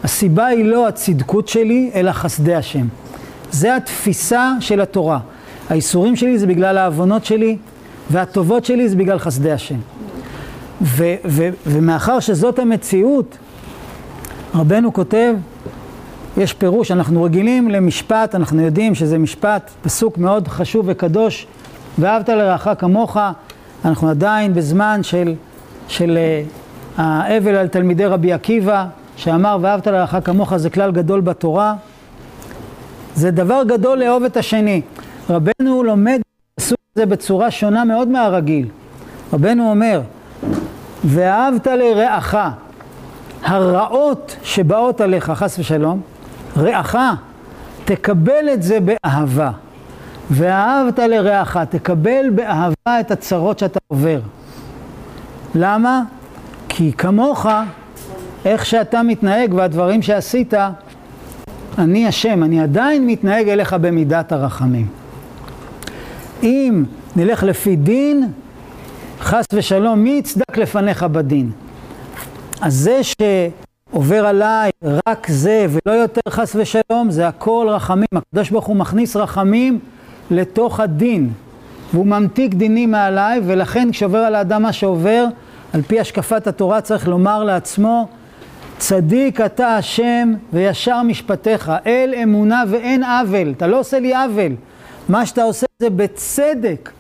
[0.04, 2.86] הסיבה היא לא הצדקות שלי, אלא חסדי השם.
[3.50, 5.18] זה התפיסה של התורה.
[5.70, 7.56] האיסורים שלי זה בגלל העוונות שלי,
[8.10, 9.78] והטובות שלי זה בגלל חסדי השם.
[10.82, 13.38] ו- ו- ומאחר שזאת המציאות,
[14.54, 15.34] רבנו כותב,
[16.36, 21.46] יש פירוש, אנחנו רגילים למשפט, אנחנו יודעים שזה משפט, פסוק מאוד חשוב וקדוש,
[21.98, 23.16] ואהבת לרעך כמוך,
[23.84, 25.34] אנחנו עדיין בזמן של,
[25.88, 26.18] של
[26.96, 28.86] uh, האבל על תלמידי רבי עקיבא,
[29.16, 31.74] שאמר ואהבת לרעך כמוך זה כלל גדול בתורה.
[33.14, 34.80] זה דבר גדול לאהוב את השני.
[35.30, 36.20] רבנו לומד
[36.96, 38.68] הזה בצורה שונה מאוד מהרגיל.
[39.32, 40.00] רבנו אומר,
[41.04, 42.36] ואהבת לרעך,
[43.42, 46.00] הרעות שבאות עליך, חס ושלום,
[46.56, 46.96] רעך,
[47.84, 49.50] תקבל את זה באהבה.
[50.30, 54.20] ואהבת לרעך, תקבל באהבה את הצרות שאתה עובר.
[55.54, 56.02] למה?
[56.68, 57.46] כי כמוך,
[58.44, 60.54] איך שאתה מתנהג והדברים שעשית,
[61.78, 65.01] אני השם, אני עדיין מתנהג אליך במידת הרחמים.
[66.42, 66.84] אם
[67.16, 68.28] נלך לפי דין,
[69.20, 71.50] חס ושלום, מי יצדק לפניך בדין?
[72.60, 74.70] אז זה שעובר עליי
[75.06, 78.06] רק זה ולא יותר חס ושלום, זה הכל רחמים.
[78.14, 79.78] הקדוש ברוך הוא מכניס רחמים
[80.30, 81.30] לתוך הדין,
[81.92, 85.26] והוא ממתיק דינים מעליי, ולכן כשעובר על האדם מה שעובר,
[85.72, 88.08] על פי השקפת התורה צריך לומר לעצמו,
[88.78, 94.52] צדיק אתה השם וישר משפטיך, אל אמונה ואין עוול, אתה לא עושה לי עוול,
[95.08, 96.90] מה שאתה עושה זה בצדק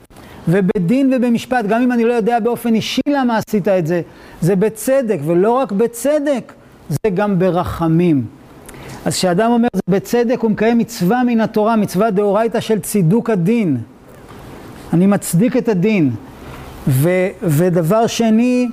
[0.48, 4.02] ובדין ובמשפט, גם אם אני לא יודע באופן אישי למה עשית את זה,
[4.40, 6.52] זה בצדק, ולא רק בצדק,
[6.88, 8.24] זה גם ברחמים.
[9.04, 13.78] אז כשאדם אומר זה בצדק, הוא מקיים מצווה מן התורה, מצווה דאורייתא של צידוק הדין.
[14.92, 16.10] אני מצדיק את הדין.
[16.88, 17.08] ו,
[17.42, 18.68] ודבר שני,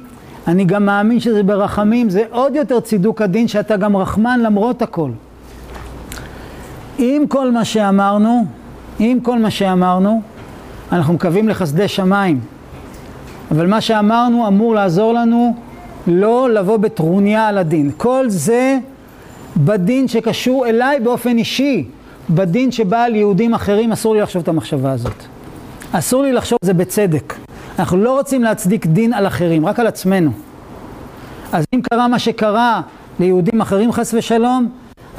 [0.48, 5.12] אני גם מאמין שזה ברחמים, זה עוד יותר צידוק הדין, שאתה גם רחמן למרות הכל.
[6.98, 8.46] עם כל מה שאמרנו,
[9.00, 10.22] עם כל מה שאמרנו,
[10.91, 12.39] אנחנו מקווים לחסדי שמיים.
[13.52, 15.56] אבל מה שאמרנו אמור לעזור לנו
[16.08, 17.91] לא לבוא בטרוניה על הדין.
[17.97, 18.78] כל זה
[19.58, 21.86] בדין שקשור אליי באופן אישי.
[22.30, 25.24] בדין שבא על יהודים אחרים, אסור לי לחשוב את המחשבה הזאת.
[25.91, 27.34] אסור לי לחשוב זה בצדק.
[27.80, 30.32] אנחנו לא רוצים להצדיק דין על אחרים, רק על עצמנו.
[31.52, 32.82] אז אם קרה מה שקרה
[33.20, 34.70] ליהודים אחרים חס ושלום,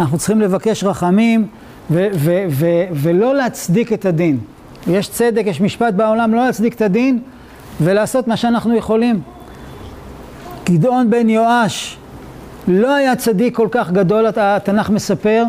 [0.01, 1.47] אנחנו צריכים לבקש רחמים
[1.91, 4.39] ו- ו- ו- ולא להצדיק את הדין.
[4.87, 7.19] יש צדק, יש משפט בעולם, לא להצדיק את הדין
[7.81, 9.21] ולעשות מה שאנחנו יכולים.
[10.65, 11.97] גדעון בן יואש
[12.69, 15.45] לא היה צדיק כל כך גדול, התנ"ך מספר,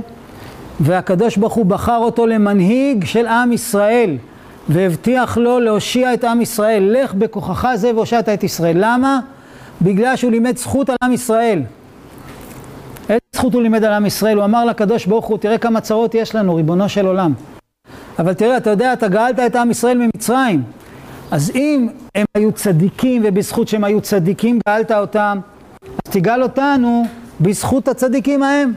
[0.80, 4.18] והקדוש ברוך הוא בחר אותו למנהיג של עם ישראל,
[4.70, 6.98] והבטיח לו להושיע את עם ישראל.
[6.98, 8.78] לך בכוחך זה והושעת את ישראל.
[8.80, 9.20] למה?
[9.82, 11.62] בגלל שהוא לימד זכות על עם ישראל.
[13.36, 14.38] זכות הוא לימד על עם ישראל?
[14.38, 17.34] הוא אמר לקדוש ברוך הוא, תראה כמה צרות יש לנו, ריבונו של עולם.
[18.20, 20.64] אבל תראה, אתה יודע, אתה גאלת את עם ישראל ממצרים.
[21.32, 25.40] אז אם הם היו צדיקים, ובזכות שהם היו צדיקים גאלת אותם,
[25.84, 27.04] אז תגאל אותנו
[27.42, 28.74] בזכות הצדיקים ההם.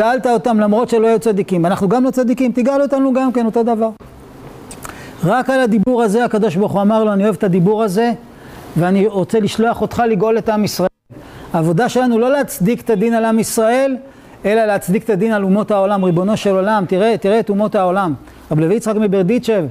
[0.00, 1.66] גאלת אותם למרות שלא היו צדיקים.
[1.66, 3.90] אנחנו גם לא צדיקים, תגאל אותנו גם כן, אותו דבר.
[5.24, 8.12] רק על הדיבור הזה הקדוש ברוך הוא אמר לו, אני אוהב את הדיבור הזה,
[8.76, 10.87] ואני רוצה לשלוח אותך לגאול את עם ישראל.
[11.52, 13.96] העבודה שלנו לא להצדיק את הדין על עם ישראל,
[14.44, 18.14] אלא להצדיק את הדין על אומות העולם, ריבונו של עולם, תראה, תראה את אומות העולם.
[18.50, 19.64] רב לוי יצחק מברדיצ'ב,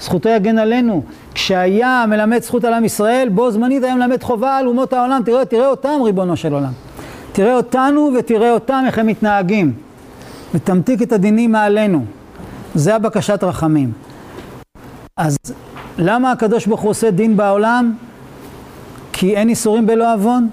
[0.00, 1.02] זכותו יגן עלינו.
[1.34, 5.44] כשהיה מלמד זכות על עם ישראל, בו זמנית היה מלמד חובה על אומות העולם, תראה,
[5.44, 6.72] תראה אותם, ריבונו של עולם.
[7.32, 9.72] תראה אותנו ותראה אותם איך הם מתנהגים.
[10.54, 12.04] ותמתיק את הדינים מעלינו.
[12.74, 13.92] זה הבקשת רחמים.
[15.16, 15.36] אז
[15.98, 17.94] למה הקדוש ברוך הוא עושה דין בעולם?
[19.12, 20.48] כי אין איסורים בלא עוון,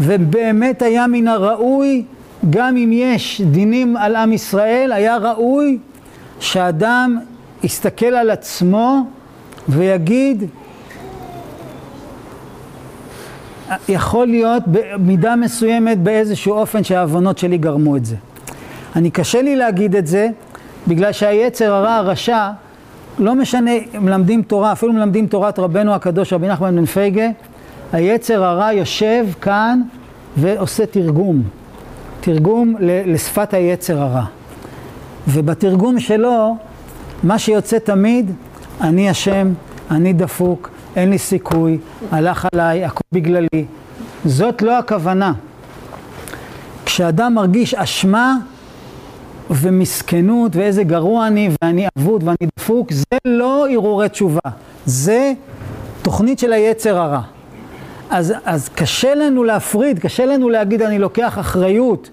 [0.00, 2.04] ובאמת היה מן הראוי,
[2.50, 5.78] גם אם יש דינים על עם ישראל, היה ראוי
[6.40, 7.18] שאדם
[7.62, 9.06] יסתכל על עצמו
[9.68, 10.44] ויגיד,
[13.88, 18.16] יכול להיות במידה מסוימת באיזשהו אופן שהעוונות שלי גרמו את זה.
[18.96, 20.28] אני קשה לי להגיד את זה,
[20.88, 22.50] בגלל שהיצר הרע הרשע,
[23.18, 23.70] לא משנה,
[24.00, 27.28] מלמדים תורה, אפילו מלמדים תורת רבנו הקדוש רבי נחמן בן פייגה,
[27.92, 29.82] היצר הרע יושב כאן
[30.36, 31.42] ועושה תרגום,
[32.20, 34.24] תרגום לשפת היצר הרע.
[35.28, 36.56] ובתרגום שלו,
[37.22, 38.30] מה שיוצא תמיד,
[38.80, 39.52] אני אשם,
[39.90, 41.78] אני דפוק, אין לי סיכוי,
[42.10, 43.64] הלך עליי, הכל בגללי.
[44.24, 45.32] זאת לא הכוונה.
[46.84, 48.36] כשאדם מרגיש אשמה
[49.50, 54.50] ומסכנות ואיזה גרוע אני ואני אבוד ואני דפוק, זה לא הרהורי תשובה,
[54.86, 55.32] זה
[56.02, 57.20] תוכנית של היצר הרע.
[58.10, 62.10] אז, אז קשה לנו להפריד, קשה לנו להגיד אני לוקח אחריות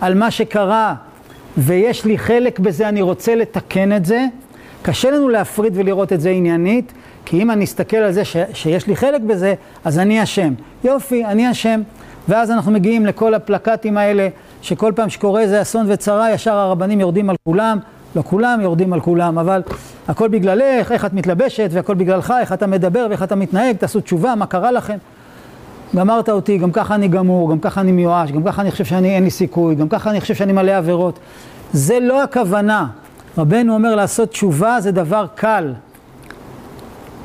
[0.00, 0.94] על מה שקרה
[1.58, 4.26] ויש לי חלק בזה, אני רוצה לתקן את זה.
[4.82, 6.92] קשה לנו להפריד ולראות את זה עניינית,
[7.24, 10.54] כי אם אני אסתכל על זה ש, שיש לי חלק בזה, אז אני אשם.
[10.84, 11.82] יופי, אני אשם.
[12.28, 14.28] ואז אנחנו מגיעים לכל הפלקטים האלה,
[14.62, 17.78] שכל פעם שקורה איזה אסון וצרה, ישר הרבנים יורדים על כולם.
[18.16, 19.62] לא כולם יורדים על כולם, אבל
[20.08, 24.34] הכל בגללך, איך את מתלבשת, והכל בגללך, איך אתה מדבר ואיך אתה מתנהג, תעשו תשובה,
[24.34, 24.96] מה קרה לכם?
[25.94, 29.14] גמרת אותי, גם ככה אני גמור, גם ככה אני מיואש, גם ככה אני חושב שאני
[29.14, 31.18] אין לי סיכוי, גם ככה אני חושב שאני מלא עבירות.
[31.72, 32.86] זה לא הכוונה.
[33.38, 35.72] רבנו אומר לעשות תשובה זה דבר קל.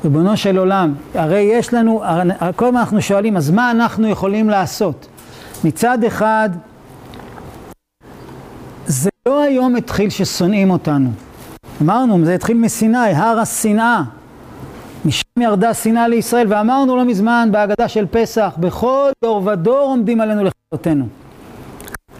[0.04, 2.02] ריבונו של עולם, הרי יש לנו,
[2.56, 5.06] כל הזמן אנחנו שואלים, אז מה אנחנו יכולים לעשות?
[5.64, 6.50] מצד אחד,
[8.86, 11.10] זה לא היום התחיל ששונאים אותנו.
[11.82, 14.02] אמרנו, זה התחיל מסיני, הר השנאה.
[15.04, 20.42] משם ירדה שנאה לישראל, ואמרנו לא מזמן בהגדה של פסח, בכל דור ודור עומדים עלינו
[20.44, 21.06] לכלותנו.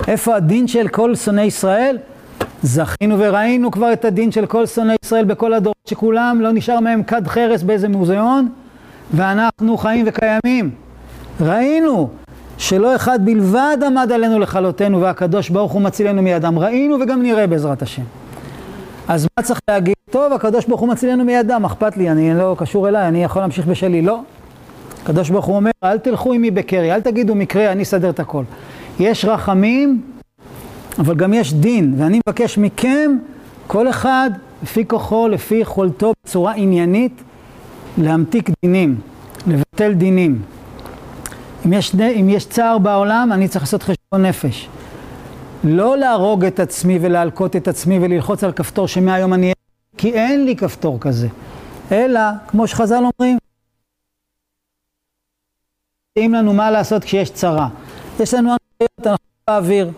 [0.09, 1.99] איפה הדין של כל שונאי ישראל?
[2.63, 7.03] זכינו וראינו כבר את הדין של כל שונאי ישראל בכל הדורות, שכולם לא נשאר מהם
[7.03, 8.49] כד חרס באיזה מוזיאון,
[9.15, 10.71] ואנחנו חיים וקיימים.
[11.41, 12.09] ראינו
[12.59, 16.59] שלא אחד בלבד עמד עלינו לכלותנו, והקדוש ברוך הוא מצילנו מידם.
[16.59, 18.03] ראינו וגם נראה בעזרת השם.
[19.09, 19.95] אז מה צריך להגיד?
[20.11, 23.67] טוב, הקדוש ברוך הוא מצילנו מידם, אכפת לי, אני לא קשור אליי, אני יכול להמשיך
[23.67, 24.03] בשלי.
[24.03, 24.21] לא.
[25.03, 28.45] הקדוש ברוך הוא אומר, אל תלכו עמי בקרי, אל תגידו מקרה, אני אסדר את הכל.
[29.01, 30.03] יש רחמים,
[30.99, 33.19] אבל גם יש דין, ואני מבקש מכם,
[33.67, 34.31] כל אחד,
[34.63, 37.23] לפי כוחו, לפי יכולתו, בצורה עניינית,
[37.99, 39.01] להמתיק דינים,
[39.47, 40.43] לבטל דינים.
[41.67, 44.69] אם יש, אם יש צער בעולם, אני צריך לעשות חשבון נפש.
[45.65, 49.53] לא להרוג את עצמי ולהלקות את עצמי וללחוץ על כפתור שמהיום אני...
[49.97, 51.29] כי אין לי כפתור כזה.
[51.93, 53.39] אלא, כמו שחז"ל אומרים,
[56.17, 57.69] אם לנו מה לעשות כשיש צרה.
[58.21, 59.91] יש לנו הנחיות, אנחנו באוויר.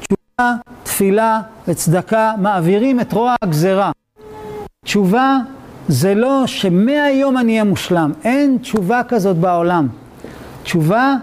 [0.00, 3.92] תשובה, תפילה וצדקה מעבירים את רוע הגזרה.
[4.84, 5.38] תשובה
[5.88, 9.88] זה לא שמהיום אני אהיה מושלם, אין תשובה כזאת בעולם.
[10.62, 11.14] תשובה,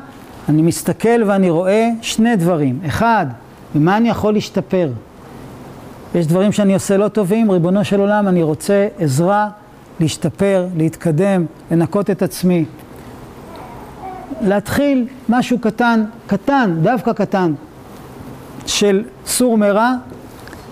[0.50, 2.80] אני מסתכל ואני רואה שני דברים.
[2.88, 3.26] אחד,
[3.76, 4.90] במה אני יכול להשתפר?
[6.16, 9.50] יש דברים שאני עושה לא טובים, ריבונו של עולם, אני רוצה עזרה
[10.00, 12.66] להשתפר, להתקדם, לנקות את עצמי.
[14.42, 17.54] להתחיל משהו קטן, קטן, דווקא קטן,
[18.66, 19.92] של סור מרע,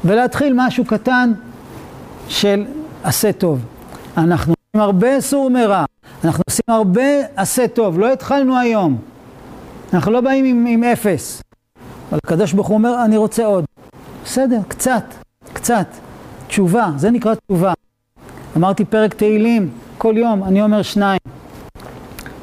[0.06, 1.32] ולהתחיל משהו קטן
[2.28, 2.66] של
[3.04, 3.60] עשה טוב.
[4.18, 5.86] אנחנו עושים הרבה סור מרע,
[6.24, 7.02] אנחנו עושים הרבה
[7.36, 8.98] עשה טוב, לא התחלנו היום.
[9.94, 11.42] אנחנו לא באים עם, עם אפס.
[12.12, 13.66] אבל הקדוש ברוך הוא אומר, אני רוצה עוד.
[14.26, 15.04] בסדר, קצת,
[15.54, 15.88] קצת.
[16.48, 17.74] תשובה, זה נקרא תשובה.
[18.58, 21.20] אמרתי פרק תהילים, כל יום אני אומר שניים.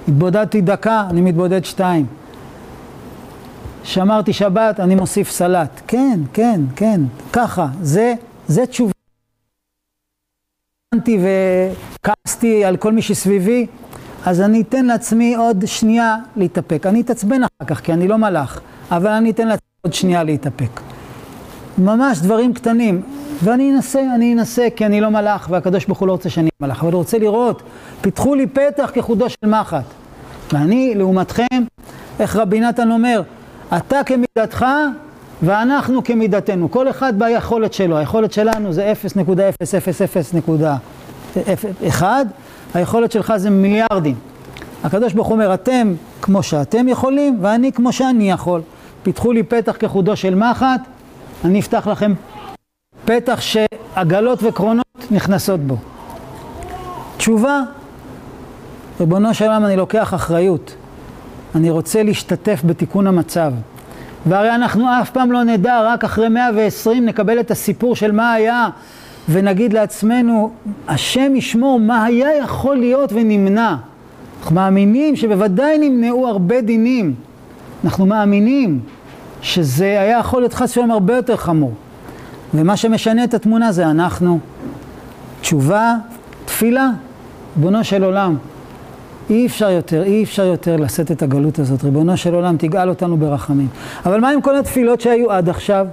[0.08, 2.06] התבודדתי דקה, אני מתבודד שתיים.
[3.84, 5.80] שמרתי שבת, אני מוסיף סלט.
[5.86, 7.00] כן, כן, כן,
[7.32, 8.14] ככה, זה,
[8.46, 8.92] זה תשובה.
[10.94, 13.66] וכעסתי על כל מי שסביבי,
[14.26, 16.86] אז אני אתן לעצמי עוד שנייה להתאפק.
[16.86, 18.60] אני אתעצבן אחר כך, כי אני לא מלאך,
[18.90, 20.80] אבל אני אתן לעצמי עוד שנייה להתאפק.
[21.78, 23.02] ממש דברים קטנים.
[23.42, 26.82] ואני אנסה, אני אנסה, כי אני לא מלאך, והקדוש ברוך הוא לא רוצה שאני מלאך,
[26.82, 27.62] אבל הוא רוצה לראות,
[28.00, 29.84] פיתחו לי פתח כחודו של מחט.
[30.52, 31.64] ואני, לעומתכם,
[32.20, 33.22] איך רבי נתן אומר,
[33.76, 34.66] אתה כמידתך
[35.42, 36.70] ואנחנו כמידתנו.
[36.70, 38.92] כל אחד ביכולת שלו, היכולת שלנו זה
[41.36, 42.02] 0.000.1,
[42.74, 44.14] היכולת שלך זה מיליארדים.
[44.84, 48.60] הקדוש ברוך הוא אומר, אתם כמו שאתם יכולים, ואני כמו שאני יכול.
[49.02, 50.80] פיתחו לי פתח כחודו של מחט,
[51.44, 52.12] אני אפתח לכם
[53.04, 55.76] פתח שעגלות וקרונות נכנסות בו.
[57.16, 57.60] תשובה,
[59.00, 60.74] ריבונו של עולם, אני לוקח אחריות.
[61.54, 63.52] אני רוצה להשתתף בתיקון המצב.
[64.26, 68.68] והרי אנחנו אף פעם לא נדע, רק אחרי 120 נקבל את הסיפור של מה היה,
[69.28, 70.50] ונגיד לעצמנו,
[70.88, 73.76] השם ישמור מה היה יכול להיות ונמנע.
[74.40, 77.14] אנחנו מאמינים שבוודאי נמנעו הרבה דינים.
[77.84, 78.80] אנחנו מאמינים
[79.42, 81.72] שזה היה יכול להיות חס ושלום הרבה יותר חמור.
[82.54, 84.38] ומה שמשנה את התמונה זה אנחנו.
[85.40, 85.94] תשובה,
[86.44, 86.90] תפילה,
[87.56, 88.36] ריבונו של עולם.
[89.30, 91.84] אי אפשר יותר, אי אפשר יותר לשאת את הגלות הזאת.
[91.84, 93.68] ריבונו של עולם, תגאל אותנו ברחמים.
[94.06, 95.86] אבל מה עם כל התפילות שהיו עד עכשיו?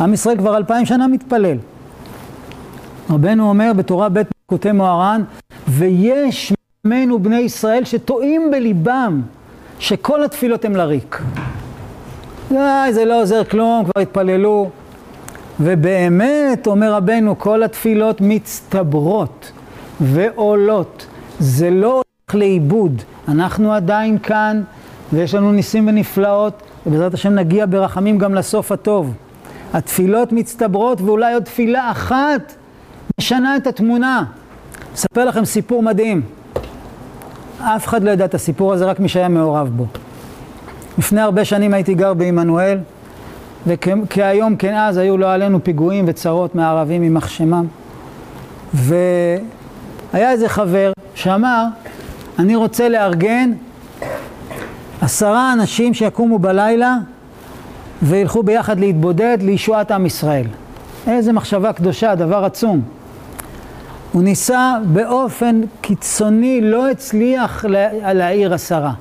[0.00, 1.56] עם ישראל כבר אלפיים שנה מתפלל.
[3.10, 5.22] רבנו אומר בתורה ב' כותב מוהר"ן,
[5.68, 6.52] ויש
[6.84, 9.22] מעמנו בני ישראל שטועים בליבם
[9.82, 11.22] שכל התפילות הן לריק.
[12.48, 14.70] די, זה לא עוזר כלום, כבר התפללו.
[15.60, 19.52] ובאמת, אומר רבנו, כל התפילות מצטברות
[20.00, 21.06] ועולות.
[21.38, 23.02] זה לא הולך לאיבוד.
[23.28, 24.62] אנחנו עדיין כאן,
[25.12, 29.14] ויש לנו ניסים ונפלאות, ובעזרת השם נגיע ברחמים גם לסוף הטוב.
[29.72, 32.54] התפילות מצטברות, ואולי עוד תפילה אחת
[33.20, 34.24] משנה את התמונה.
[34.94, 36.22] אספר לכם סיפור מדהים.
[37.62, 39.86] אף אחד לא ידע את הסיפור הזה, רק מי שהיה מעורב בו.
[40.98, 42.78] לפני הרבה שנים הייתי גר בעמנואל,
[43.66, 47.66] וכהיום כן אז היו לא עלינו פיגועים וצרות מהערבים יימח שמם.
[48.74, 49.40] והיה
[50.14, 51.64] איזה חבר שאמר,
[52.38, 53.52] אני רוצה לארגן
[55.00, 56.96] עשרה אנשים שיקומו בלילה
[58.02, 60.46] וילכו ביחד להתבודד לישועת עם ישראל.
[61.06, 62.82] איזה מחשבה קדושה, דבר עצום.
[64.12, 67.64] הוא ניסה באופן קיצוני, לא הצליח
[68.14, 68.92] להעיר עשרה.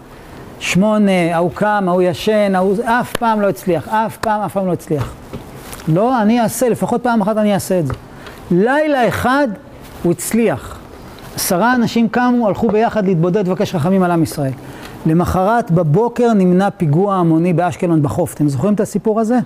[0.59, 2.75] שמונה, ההוא קם, ההוא ישן, ההוא...
[2.83, 5.13] אף פעם לא הצליח, אף פעם, אף פעם לא הצליח.
[5.87, 7.93] לא, אני אעשה, לפחות פעם אחת אני אעשה את זה.
[8.51, 9.47] לילה אחד
[10.03, 10.79] הוא הצליח.
[11.35, 14.51] עשרה אנשים קמו, הלכו ביחד להתבודד ולבקש רחמים על עם ישראל.
[15.05, 18.33] למחרת בבוקר נמנע פיגוע המוני באשקלון בחוף.
[18.33, 19.39] אתם זוכרים את הסיפור הזה?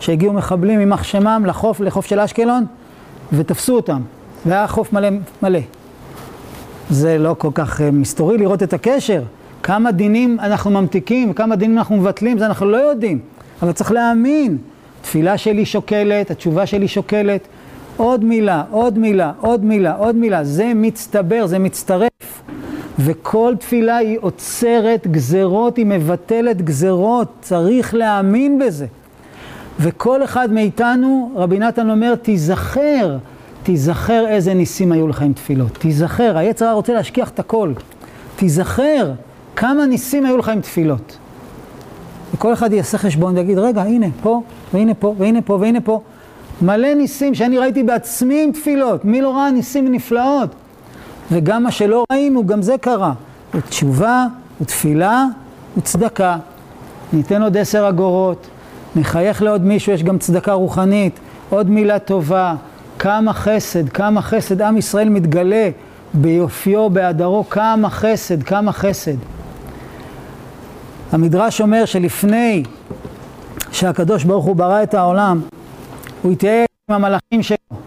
[0.00, 2.64] שהגיעו מחבלים יימח שמם לחוף, לחוף של אשקלון,
[3.32, 4.00] ותפסו אותם.
[4.46, 5.08] והיה חוף מלא
[5.42, 5.58] מלא.
[6.90, 9.22] זה לא כל כך אה, מסתורי לראות את הקשר.
[9.62, 13.18] כמה דינים אנחנו ממתיקים וכמה דינים אנחנו מבטלים, זה אנחנו לא יודעים.
[13.62, 14.58] אבל צריך להאמין.
[15.02, 17.48] תפילה שלי שוקלת, התשובה שלי שוקלת.
[17.96, 20.44] עוד מילה, עוד מילה, עוד מילה, עוד מילה.
[20.44, 22.42] זה מצטבר, זה מצטרף.
[22.98, 27.32] וכל תפילה היא עוצרת גזרות, היא מבטלת גזרות.
[27.40, 28.86] צריך להאמין בזה.
[29.80, 33.16] וכל אחד מאיתנו, רבי נתן אומר, תיזכר,
[33.66, 35.72] תיזכר איזה ניסים היו לך עם תפילות.
[35.78, 37.72] תיזכר, היצר רוצה להשכיח את הכל.
[38.36, 39.12] תיזכר
[39.56, 41.18] כמה ניסים היו לך עם תפילות.
[42.34, 44.42] וכל אחד יעשה חשבון ויגיד, רגע, הנה, פה,
[44.74, 46.00] והנה פה, והנה פה, והנה פה.
[46.62, 49.04] מלא ניסים שאני ראיתי בעצמי עם תפילות.
[49.04, 50.50] מי לא ראה ניסים נפלאות?
[51.32, 53.12] וגם מה שלא ראינו, גם זה קרה.
[53.54, 54.26] ותשובה,
[54.60, 55.24] ותפילה,
[55.76, 56.36] וצדקה.
[57.12, 58.46] ניתן עוד עשר אגורות.
[58.96, 62.54] נחייך לעוד מישהו, יש גם צדקה רוחנית, עוד מילה טובה,
[62.98, 65.70] כמה חסד, כמה חסד, עם ישראל מתגלה
[66.14, 69.16] ביופיו, בהדרו, כמה חסד, כמה חסד.
[71.12, 72.62] המדרש אומר שלפני
[73.72, 75.40] שהקדוש ברוך הוא ברא את העולם,
[76.22, 77.78] הוא התייעץ עם המלאכים שלו,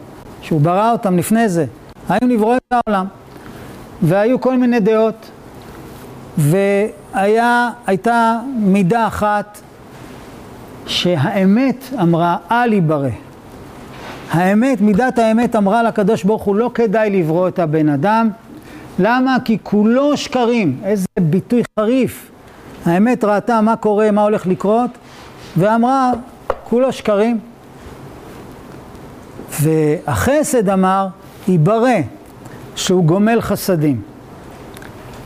[0.42, 1.66] שהוא ברא אותם לפני זה,
[2.10, 3.06] היו לברוא את העולם,
[4.02, 5.32] והיו כל מיני דעות,
[6.38, 9.60] והייתה מידה אחת
[10.86, 13.10] שהאמת אמרה, אל ייברא.
[14.32, 18.30] האמת, מידת האמת אמרה לקדוש ברוך הוא, לא כדאי לברוא את הבן אדם.
[19.00, 19.38] למה?
[19.46, 20.80] כי כולו שקרים.
[20.84, 22.32] איזה ביטוי חריף.
[22.86, 24.90] האמת ראתה מה קורה, מה הולך לקרות,
[25.58, 26.12] ואמרה,
[26.64, 27.40] כולו שקרים.
[29.62, 31.08] והחסד אמר,
[31.48, 31.90] ייברא,
[32.76, 34.02] שהוא גומל חסדים.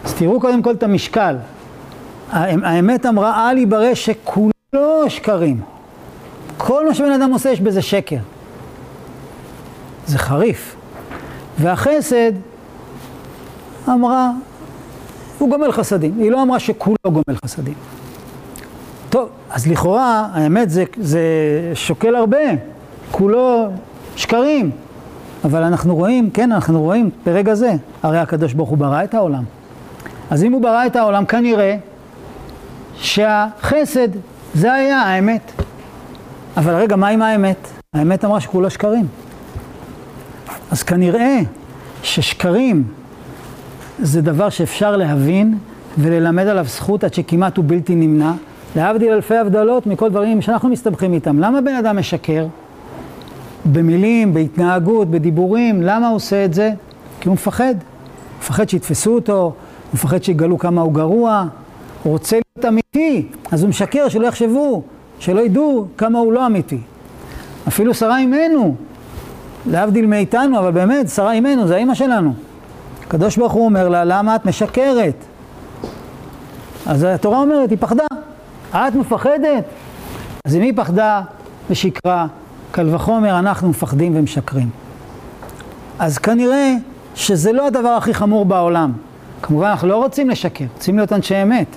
[0.05, 1.35] אז תראו קודם כל את המשקל.
[2.31, 4.51] האמת אמרה, אל ייברא שכולו
[5.07, 5.61] שקרים.
[6.57, 8.17] כל מה שבן אדם עושה יש בזה שקר.
[10.07, 10.75] זה חריף.
[11.59, 12.31] והחסד
[13.89, 14.31] אמרה,
[15.39, 16.13] הוא גומל חסדים.
[16.19, 17.73] היא לא אמרה שכולו גומל חסדים.
[19.09, 21.21] טוב, אז לכאורה, האמת זה, זה
[21.73, 22.37] שוקל הרבה,
[23.11, 23.67] כולו
[24.15, 24.71] שקרים.
[25.45, 27.73] אבל אנחנו רואים, כן, אנחנו רואים ברגע זה,
[28.03, 29.43] הרי הקדוש ברוך הוא ברא את העולם.
[30.29, 31.77] אז אם הוא ברא את העולם, כנראה
[32.95, 34.07] שהחסד
[34.53, 35.51] זה היה האמת.
[36.57, 37.67] אבל רגע, מה עם האמת?
[37.93, 39.07] האמת אמרה שכולו שקרים.
[40.73, 41.39] אז כנראה
[42.03, 42.83] ששקרים
[43.99, 45.57] זה דבר שאפשר להבין
[45.97, 48.31] וללמד עליו זכות עד שכמעט הוא בלתי נמנע,
[48.75, 51.39] להבדיל אלפי הבדלות מכל דברים שאנחנו מסתבכים איתם.
[51.39, 52.47] למה בן אדם משקר?
[53.65, 56.71] במילים, בהתנהגות, בדיבורים, למה הוא עושה את זה?
[57.19, 57.75] כי הוא מפחד.
[57.75, 59.53] הוא מפחד שיתפסו אותו, הוא
[59.93, 61.45] מפחד שיגלו כמה הוא גרוע,
[62.03, 64.83] הוא רוצה להיות אמיתי, אז הוא משקר שלא יחשבו,
[65.19, 66.79] שלא ידעו כמה הוא לא אמיתי.
[67.67, 68.75] אפילו שרה אימנו,
[69.65, 72.33] להבדיל מאיתנו, אבל באמת, שרה אימנו, זה האימא שלנו.
[73.07, 75.15] הקדוש ברוך הוא אומר לה, למה את משקרת?
[76.85, 78.03] אז התורה אומרת, היא פחדה.
[78.75, 79.63] את מפחדת?
[80.45, 81.21] אז אם היא פחדה
[81.69, 82.27] ושיקרה,
[82.71, 84.69] קל וחומר אנחנו מפחדים ומשקרים.
[85.99, 86.73] אז כנראה
[87.15, 88.91] שזה לא הדבר הכי חמור בעולם.
[89.41, 91.67] כמובן, אנחנו לא רוצים לשקר, רוצים להיות אנשי אמת.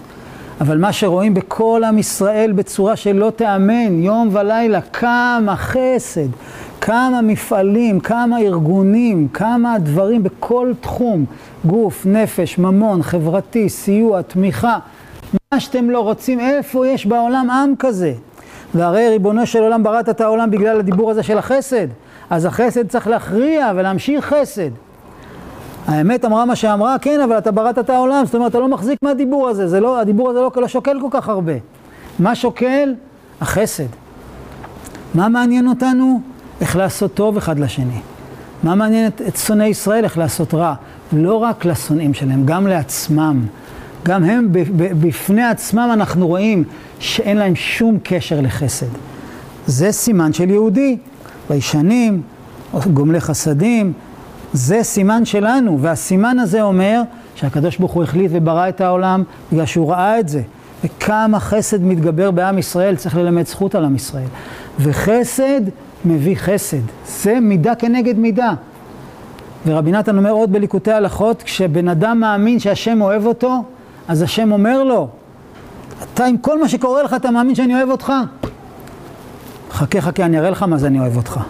[0.60, 6.28] אבל מה שרואים בכל עם ישראל בצורה שלא תיאמן, יום ולילה, כמה חסד,
[6.86, 11.24] כמה מפעלים, כמה ארגונים, כמה דברים בכל תחום,
[11.64, 14.78] גוף, נפש, ממון, חברתי, סיוע, תמיכה,
[15.52, 18.12] מה שאתם לא רוצים, איפה יש בעולם עם כזה?
[18.74, 21.86] והרי ריבונו של עולם בראת את העולם בגלל הדיבור הזה של החסד,
[22.30, 24.70] אז החסד צריך להכריע ולהמשיך חסד.
[25.86, 28.98] האמת אמרה מה שאמרה, כן, אבל אתה בראת את העולם, זאת אומרת, אתה לא מחזיק
[29.02, 31.54] מהדיבור הזה, זה לא, הדיבור הזה לא, לא שוקל כל כך הרבה.
[32.18, 32.94] מה שוקל?
[33.40, 33.88] החסד.
[35.14, 36.35] מה מעניין אותנו?
[36.60, 38.00] איך לעשות טוב אחד לשני.
[38.62, 40.04] מה מעניין את, את שונאי ישראל?
[40.04, 40.74] איך לעשות רע.
[41.12, 43.46] לא רק לשונאים שלהם, גם לעצמם.
[44.04, 44.48] גם הם
[45.00, 46.64] בפני עצמם אנחנו רואים
[46.98, 48.86] שאין להם שום קשר לחסד.
[49.66, 50.96] זה סימן של יהודי.
[51.50, 52.22] ביישנים,
[52.92, 53.92] גומלי חסדים,
[54.52, 57.02] זה סימן שלנו, והסימן הזה אומר
[57.34, 60.42] שהקדוש ברוך הוא החליט וברא את העולם בגלל שהוא ראה את זה.
[60.84, 64.28] וכמה חסד מתגבר בעם ישראל, צריך ללמד זכות על עם ישראל.
[64.78, 65.60] וחסד
[66.06, 68.52] מביא חסד, זה מידה כנגד מידה.
[69.66, 73.64] ורבי נתן אומר עוד בליקוטי הלכות, כשבן אדם מאמין שהשם אוהב אותו,
[74.08, 75.08] אז השם אומר לו,
[76.14, 78.12] אתה עם כל מה שקורה לך, אתה מאמין שאני אוהב אותך?
[79.70, 81.40] חכה חכה, אני אראה לך מה זה אני אוהב אותך.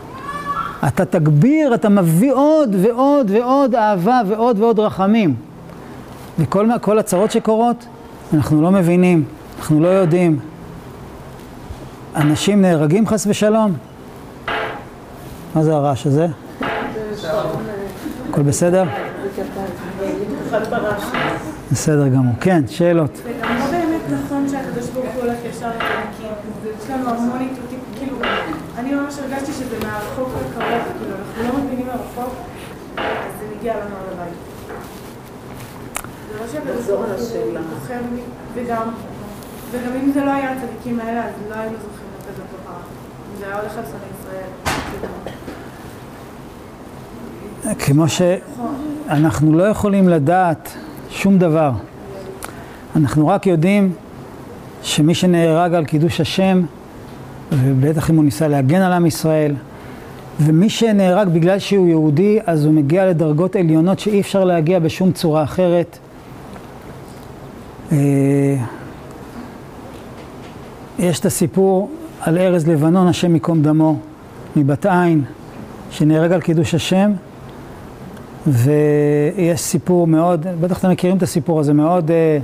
[0.89, 5.35] אתה תגביר, אתה מביא עוד ועוד ועוד אהבה ועוד ועוד רחמים.
[6.39, 7.87] וכל הצרות שקורות,
[8.35, 9.25] אנחנו לא מבינים,
[9.59, 10.39] אנחנו לא יודעים.
[12.17, 13.73] אנשים נהרגים חס ושלום.
[15.57, 16.27] מה זה הרעש הזה?
[18.31, 18.85] הכל בסדר?
[21.73, 22.35] בסדר גמור.
[22.41, 23.17] כן, שאלות.
[23.17, 26.33] זה גם לא באמת נכון שהקדוש ברוך הוא הולך ישר לתנקים.
[26.85, 28.17] יש לנו המון איתותים, כאילו,
[28.79, 30.65] אני ממש הרגשתי שזה מהרחוק לקרוב,
[30.99, 32.35] כאילו, אנחנו לא מבינים מרחוק,
[32.97, 33.05] אז
[33.41, 34.35] זה מגיע לנו על הבית.
[36.33, 38.21] זה לא שהקדוש ברוך הוא בוחר בי,
[38.55, 38.89] וגם,
[39.71, 42.79] וגם אם זה לא היה הצדיקים האלה, אז לא היינו זוכים לכזאת תופעה.
[43.39, 45.46] זה היה הולך על שונאי ישראל.
[47.75, 50.73] כמו שאנחנו לא יכולים לדעת
[51.11, 51.71] שום דבר.
[52.97, 53.93] אנחנו רק יודעים
[54.83, 56.63] שמי שנהרג על קידוש השם,
[57.53, 59.55] ובטח אם הוא ניסה להגן על עם ישראל,
[60.41, 65.43] ומי שנהרג בגלל שהוא יהודי, אז הוא מגיע לדרגות עליונות שאי אפשר להגיע בשום צורה
[65.43, 65.99] אחרת.
[67.93, 68.57] אה,
[70.99, 71.91] יש את הסיפור
[72.21, 73.99] על ארז לבנון, השם ייקום דמו,
[74.57, 75.25] מבת עין,
[75.91, 77.13] שנהרג על קידוש השם,
[78.47, 82.39] ויש סיפור מאוד, בטח אתם מכירים את הסיפור הזה, מאוד אה,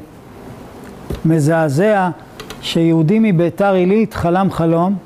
[1.24, 2.10] מזעזע,
[2.62, 4.96] שיהודי מביתר עילית חלם חלום,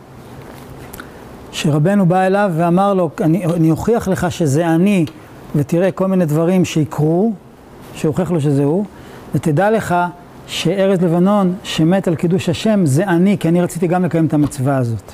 [1.52, 5.04] שרבנו בא אליו ואמר לו, אני, אני אוכיח לך שזה אני,
[5.56, 7.32] ותראה כל מיני דברים שיקרו,
[7.94, 8.84] שהוכיח לו שזה הוא,
[9.34, 9.94] ותדע לך
[10.46, 14.76] שארז לבנון שמת על קידוש השם זה אני, כי אני רציתי גם לקיים את המצווה
[14.76, 15.12] הזאת.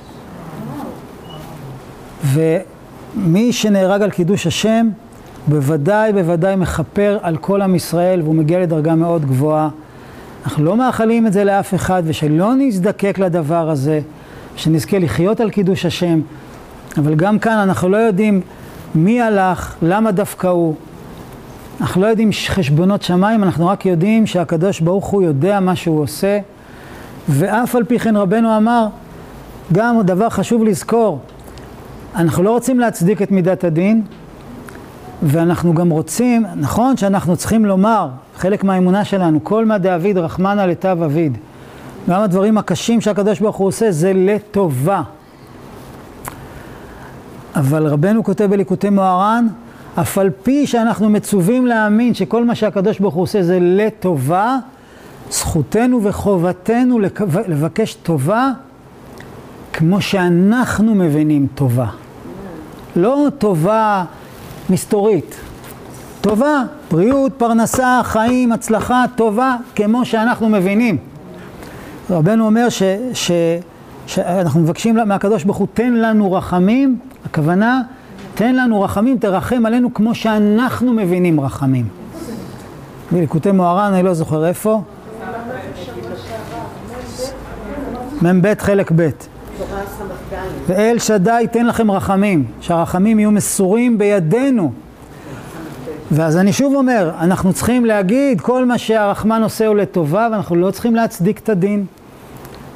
[2.25, 4.89] ומי שנהרג על קידוש השם,
[5.47, 9.69] בוודאי בוודאי מכפר על כל עם ישראל, והוא מגיע לדרגה מאוד גבוהה.
[10.45, 14.01] אנחנו לא מאחלים את זה לאף אחד, ושלא נזדקק לדבר הזה,
[14.57, 16.21] שנזכה לחיות על קידוש השם.
[16.99, 18.41] אבל גם כאן אנחנו לא יודעים
[18.95, 20.75] מי הלך, למה דווקא הוא.
[21.81, 26.39] אנחנו לא יודעים חשבונות שמיים, אנחנו רק יודעים שהקדוש ברוך הוא יודע מה שהוא עושה.
[27.29, 28.87] ואף על פי כן רבנו אמר,
[29.73, 31.21] גם דבר חשוב לזכור,
[32.17, 34.03] אנחנו לא רוצים להצדיק את מידת הדין,
[35.23, 40.99] ואנחנו גם רוצים, נכון שאנחנו צריכים לומר, חלק מהאמונה שלנו, כל מה דאביד רחמנא לטב
[41.05, 41.39] אביד.
[42.11, 45.03] גם הדברים הקשים שהקדוש ברוך הוא עושה זה לטובה.
[47.57, 49.47] אבל רבנו כותב בליקוטי מוהר"ן,
[50.01, 54.59] אף על פי שאנחנו מצווים להאמין שכל מה שהקדוש ברוך הוא עושה זה לטובה,
[55.31, 57.01] זכותנו וחובתנו
[57.49, 58.51] לבקש טובה
[59.73, 61.87] כמו שאנחנו מבינים טובה.
[62.97, 64.05] לא טובה
[64.71, 65.37] מסתורית.
[66.21, 70.99] טובה, בריאות, פרנסה, חיים, הצלחה, טובה, כמו שאנחנו מבינים.
[72.11, 72.83] רבנו אומר ש,
[73.15, 73.31] ש,
[74.07, 77.83] שאנחנו מבקשים מהקדוש ברוך הוא, תן לנו רחמים, הכוונה,
[78.35, 81.89] תן לנו רחמים, תרחם עלינו כמו שאנחנו מבינים רחמים.
[83.13, 84.83] בליקוטי מוהר"ן, אני לא זוכר איפה.
[88.23, 89.32] מ"ב חלק ב'.
[90.67, 94.73] ואל שדי תן לכם רחמים, שהרחמים יהיו מסורים בידינו.
[96.13, 100.71] ואז אני שוב אומר, אנחנו צריכים להגיד כל מה שהרחמן עושה הוא לטובה, ואנחנו לא
[100.71, 101.85] צריכים להצדיק את הדין.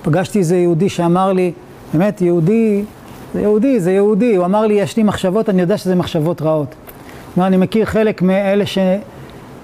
[0.02, 1.52] פגשתי איזה יהודי שאמר לי,
[1.94, 2.84] באמת יהודי,
[3.34, 6.74] זה יהודי, זה יהודי, הוא אמר לי, יש לי מחשבות, אני יודע שזה מחשבות רעות.
[7.34, 8.78] כלומר, אני מכיר חלק מאלה ש,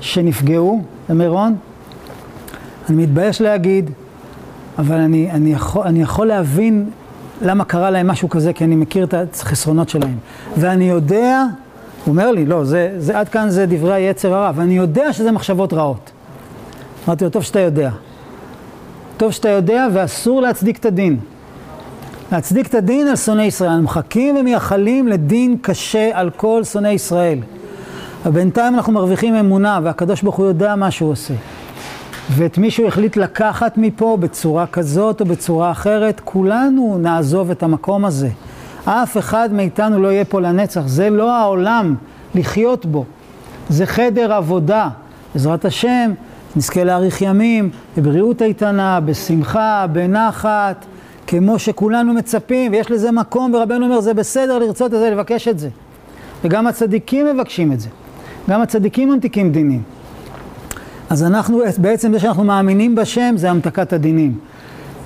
[0.01, 1.57] שנפגעו במירון,
[2.89, 3.91] אני מתבייש להגיד,
[4.79, 6.91] אבל אני, אני, יכול, אני יכול להבין
[7.43, 10.17] למה קרה להם משהו כזה, כי אני מכיר את החסרונות שלהם.
[10.57, 11.45] ואני יודע,
[12.05, 15.33] הוא אומר לי, לא, זה, זה, עד כאן זה דברי היצר הרע, ואני יודע שזה
[15.33, 16.11] מחשבות רעות.
[17.07, 17.91] אמרתי לו, טוב שאתה יודע.
[19.17, 21.19] טוב שאתה יודע, ואסור להצדיק את הדין.
[22.33, 23.71] להצדיק את הדין על שונאי ישראל.
[23.71, 27.39] אנחנו מחכים ומייחלים לדין קשה על כל שונאי ישראל.
[28.27, 31.35] ובינתיים אנחנו מרוויחים אמונה, והקדוש ברוך הוא יודע מה שהוא עושה.
[32.31, 38.05] ואת מי שהוא החליט לקחת מפה בצורה כזאת או בצורה אחרת, כולנו נעזוב את המקום
[38.05, 38.29] הזה.
[38.85, 41.95] אף אחד מאיתנו לא יהיה פה לנצח, זה לא העולם
[42.35, 43.05] לחיות בו,
[43.69, 44.89] זה חדר עבודה.
[45.35, 46.13] בעזרת השם,
[46.57, 50.85] נזכה להאריך ימים, בבריאות איתנה, בשמחה, בנחת,
[51.27, 55.59] כמו שכולנו מצפים, ויש לזה מקום, ורבנו אומר, זה בסדר לרצות את זה, לבקש את
[55.59, 55.69] זה.
[56.45, 57.89] וגם הצדיקים מבקשים את זה.
[58.51, 59.83] גם הצדיקים ממתיקים דינים.
[61.13, 64.39] אז אנחנו, בעצם זה שאנחנו מאמינים בשם, זה המתקת הדינים.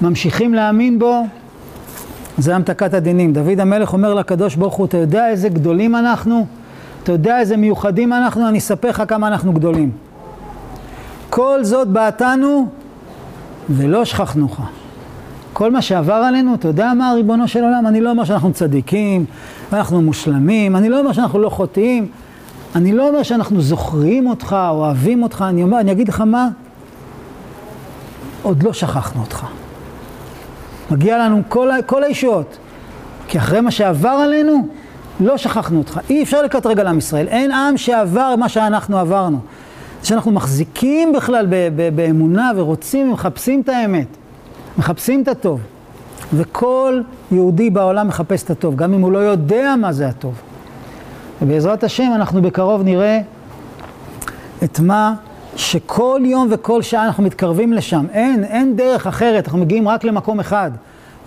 [0.02, 1.26] ממשיכים להאמין בו,
[2.38, 3.32] זה המתקת הדינים.
[3.32, 6.46] דוד המלך אומר לקדוש ברוך הוא, אתה יודע איזה גדולים אנחנו?
[7.02, 8.48] אתה יודע איזה מיוחדים אנחנו?
[8.48, 9.90] אני אספר לך כמה אנחנו גדולים.
[11.30, 12.66] כל זאת בעתנו
[13.70, 14.60] ולא שכחנוך.
[15.52, 17.86] כל מה שעבר עלינו, אתה יודע מה, ריבונו של עולם?
[17.86, 19.24] אני לא אומר שאנחנו צדיקים,
[19.72, 22.08] ואנחנו מושלמים, אני לא אומר שאנחנו לא חוטאים,
[22.76, 26.48] אני לא אומר שאנחנו זוכרים אותך, אוהבים אותך, אני אומר, אני אגיד לך מה,
[28.42, 29.46] עוד לא שכחנו אותך.
[30.90, 32.58] מגיע לנו כל, כל הישועות,
[33.28, 34.68] כי אחרי מה שעבר עלינו,
[35.20, 36.00] לא שכחנו אותך.
[36.10, 37.28] אי אפשר לקראת רגע לעם ישראל.
[37.28, 39.38] אין עם שעבר מה שאנחנו עברנו.
[40.02, 41.46] שאנחנו מחזיקים בכלל
[41.94, 44.06] באמונה ורוצים ומחפשים את האמת,
[44.78, 45.60] מחפשים את הטוב.
[46.34, 47.00] וכל
[47.32, 50.34] יהודי בעולם מחפש את הטוב, גם אם הוא לא יודע מה זה הטוב.
[51.42, 53.20] ובעזרת השם אנחנו בקרוב נראה
[54.64, 55.14] את מה
[55.56, 58.06] שכל יום וכל שעה אנחנו מתקרבים לשם.
[58.12, 60.70] אין, אין דרך אחרת, אנחנו מגיעים רק למקום אחד.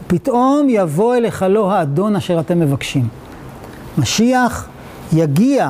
[0.07, 3.07] פתאום יבוא אליך לא האדון אשר אתם מבקשים.
[3.97, 4.67] משיח
[5.13, 5.69] יגיע,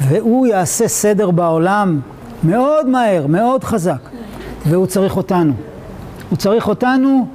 [0.00, 2.00] והוא יעשה סדר בעולם
[2.44, 4.00] מאוד מהר, מאוד חזק,
[4.66, 5.52] והוא צריך אותנו.
[6.30, 7.26] הוא צריך אותנו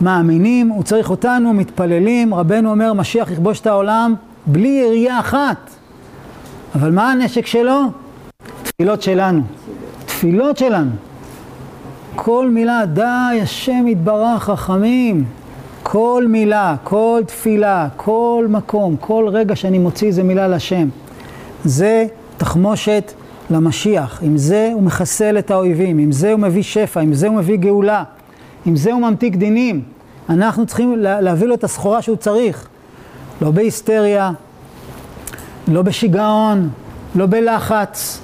[0.00, 2.34] מאמינים, הוא צריך אותנו מתפללים.
[2.34, 4.14] רבנו אומר, משיח יכבוש את העולם
[4.46, 5.70] בלי ירייה אחת.
[6.74, 7.80] אבל מה הנשק שלו?
[8.62, 9.42] תפילות שלנו.
[10.06, 10.90] תפילות שלנו.
[12.14, 15.24] כל מילה, די, השם יתברך, רחמים.
[15.82, 20.88] כל מילה, כל תפילה, כל מקום, כל רגע שאני מוציא איזה מילה לשם,
[21.64, 23.12] זה תחמושת
[23.50, 24.22] למשיח.
[24.22, 27.56] עם זה הוא מחסל את האויבים, עם זה הוא מביא שפע, עם זה הוא מביא
[27.56, 28.04] גאולה,
[28.66, 29.82] עם זה הוא ממתיק דינים.
[30.28, 32.68] אנחנו צריכים להביא לו את הסחורה שהוא צריך.
[33.40, 34.32] לא בהיסטריה,
[35.68, 36.68] לא בשיגעון,
[37.14, 38.20] לא בלחץ.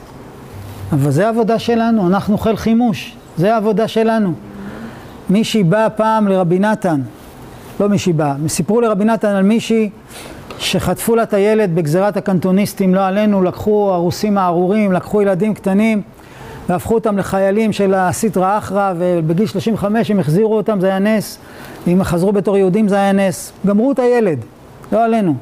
[0.92, 4.32] אבל זה העבודה שלנו, אנחנו חיל חימוש, זה העבודה שלנו.
[5.30, 7.00] מישהי באה פעם לרבי נתן,
[7.80, 9.90] לא מישהי באה, סיפרו לרבי נתן על מישהי
[10.58, 16.02] שחטפו לה את הילד בגזירת הקנטוניסטים, לא עלינו, לקחו הרוסים הארורים, לקחו ילדים קטנים
[16.68, 21.38] והפכו אותם לחיילים של הסיטרא אחרא ובגיל 35 הם החזירו אותם, זה היה נס,
[21.86, 24.38] ואם חזרו בתור יהודים זה היה נס, גמרו את הילד,
[24.92, 25.34] לא עלינו.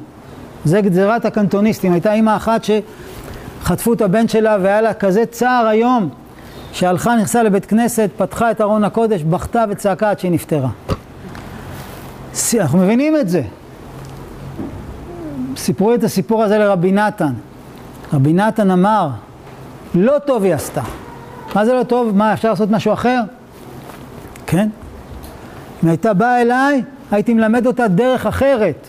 [0.65, 6.09] זה גזירת הקנטוניסטים, הייתה אימא אחת שחטפו את הבן שלה והיה לה כזה צער היום
[6.73, 10.69] שהלכה, נכנסה לבית כנסת, פתחה את ארון הקודש, בכתה וצעקה עד שהיא נפטרה.
[12.59, 13.41] אנחנו מבינים את זה.
[15.57, 17.33] סיפרו את הסיפור הזה לרבי נתן.
[18.13, 19.09] רבי נתן אמר,
[19.95, 20.81] לא טוב היא עשתה.
[21.55, 22.17] מה זה לא טוב?
[22.17, 23.21] מה, אפשר לעשות משהו אחר?
[24.47, 24.69] כן.
[25.83, 28.87] אם הייתה באה אליי, הייתי מלמד אותה דרך אחרת.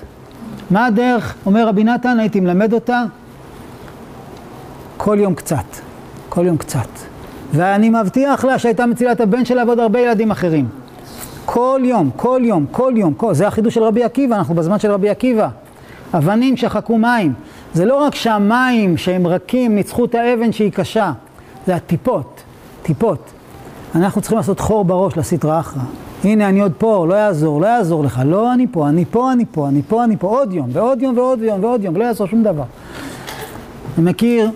[0.72, 1.34] מה הדרך?
[1.46, 3.02] אומר רבי נתן, הייתי מלמד אותה
[4.96, 5.64] כל יום קצת.
[6.28, 6.88] כל יום קצת.
[7.52, 10.68] ואני מבטיח לה שהייתה מצילה את הבן שלה ועוד הרבה ילדים אחרים.
[11.44, 13.34] כל יום, כל יום, כל יום, כל...
[13.34, 15.48] זה החידוש של רבי עקיבא, אנחנו בזמן של רבי עקיבא.
[16.14, 17.32] אבנים שחקו מים.
[17.74, 21.12] זה לא רק שהמים שהם רכים ניצחו את האבן שהיא קשה,
[21.66, 22.42] זה הטיפות,
[22.82, 23.30] טיפות.
[23.94, 25.82] אנחנו צריכים לעשות חור בראש לסטרא אחרא.
[26.24, 29.44] הנה אני עוד פה, לא יעזור, לא יעזור לך, לא אני פה, אני פה, אני
[29.52, 32.26] פה, אני פה, אני פה, עוד יום, ועוד יום, ועוד יום, ועוד יום, לא יעזור
[32.26, 32.64] שום דבר.
[33.98, 34.50] אני מכיר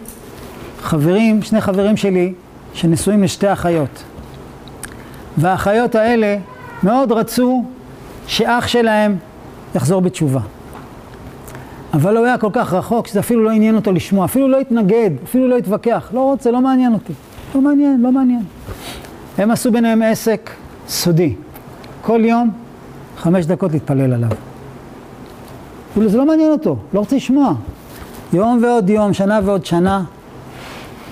[0.81, 2.33] חברים, שני חברים שלי,
[2.75, 4.03] שנשואים לשתי אחיות.
[5.37, 6.37] והאחיות האלה
[6.83, 7.65] מאוד רצו
[8.27, 9.17] שאח שלהם
[9.75, 10.41] יחזור בתשובה.
[11.95, 15.11] אבל הוא היה כל כך רחוק שזה אפילו לא עניין אותו לשמוע, אפילו לא התנגד,
[15.25, 17.13] אפילו לא התווכח, לא רוצה, לא מעניין אותי.
[17.55, 18.43] לא מעניין, לא מעניין.
[19.39, 20.51] הם עשו ביניהם עסק
[20.89, 21.35] סודי.
[22.07, 22.51] כל יום,
[23.17, 24.29] חמש דקות להתפלל עליו.
[26.07, 27.55] זה לא מעניין אותו, לא רוצה לשמוע.
[28.33, 30.03] יום ועוד יום, שנה ועוד שנה,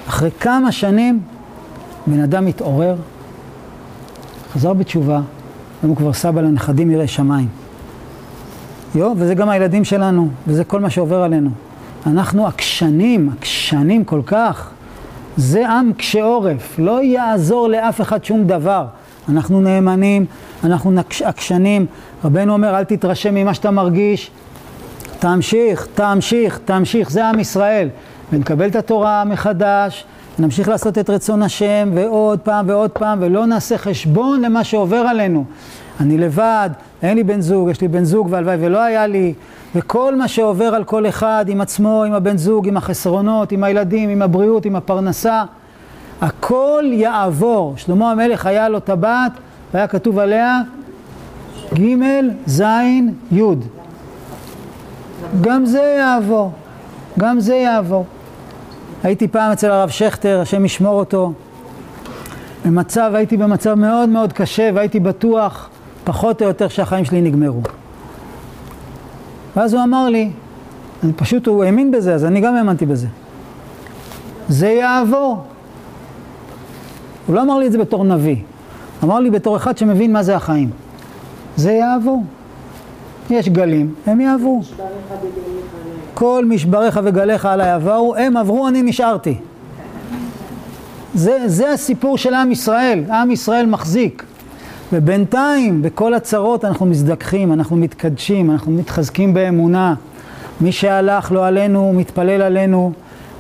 [0.09, 1.21] אחרי כמה שנים,
[2.07, 2.97] בן אדם מתעורר,
[4.53, 5.21] חזר בתשובה,
[5.83, 7.49] היום הוא כבר סבא לנכדים יראי שמיים.
[8.95, 11.51] יו, וזה גם הילדים שלנו, וזה כל מה שעובר עלינו.
[12.07, 14.71] אנחנו עקשנים, עקשנים כל כך.
[15.37, 18.87] זה עם קשה עורף, לא יעזור לאף אחד שום דבר.
[19.29, 20.27] אנחנו נאמנים,
[20.65, 21.87] אנחנו עקשנים.
[22.25, 24.31] רבנו אומר, אל תתרשם ממה שאתה מרגיש.
[25.19, 27.89] תמשיך, תמשיך, תמשיך, זה עם ישראל.
[28.33, 30.05] ונקבל את התורה מחדש,
[30.39, 35.45] ונמשיך לעשות את רצון השם, ועוד פעם ועוד פעם, ולא נעשה חשבון למה שעובר עלינו.
[36.01, 36.71] אני לבד,
[37.03, 39.35] אין לי בן זוג, יש לי בן זוג והלוואי ולא היה לי,
[39.75, 44.09] וכל מה שעובר על כל אחד, עם עצמו, עם הבן זוג, עם החסרונות, עם הילדים,
[44.11, 45.45] עם הבריאות, עם הפרנסה,
[46.25, 47.75] הכל יעבור.
[47.77, 49.33] שלמה המלך היה לו טבעת,
[49.75, 50.61] והיה כתוב עליה
[51.75, 51.95] ג'
[52.47, 52.63] ז'
[53.33, 53.43] י'.
[55.41, 56.53] גם זה יעבור,
[57.19, 58.05] גם זה יעבור.
[59.03, 61.33] הייתי פעם אצל הרב שכטר, השם ישמור אותו,
[62.65, 65.71] במצב, הייתי במצב מאוד מאוד קשה והייתי בטוח
[66.05, 67.61] פחות או יותר שהחיים שלי נגמרו.
[69.57, 70.31] ואז הוא אמר לי,
[71.05, 73.07] אני פשוט, הוא האמין בזה, אז אני גם האמנתי בזה.
[74.49, 75.54] זה יעבור.
[77.27, 78.37] הוא לא אמר לי את זה בתור נביא,
[79.05, 80.71] אמר לי בתור אחד שמבין מה זה החיים.
[81.57, 82.25] זה יעבור.
[83.31, 84.61] יש גלים, הם יעברו.
[86.15, 89.39] כל משבריך וגליך עליי עברו, הם עברו, אני נשארתי.
[91.15, 94.25] זה, זה הסיפור של עם ישראל, עם ישראל מחזיק.
[94.93, 99.95] ובינתיים, בכל הצרות אנחנו מזדככים, אנחנו מתקדשים, אנחנו מתחזקים באמונה.
[100.61, 102.93] מי שהלך לא עלינו, מתפלל עלינו,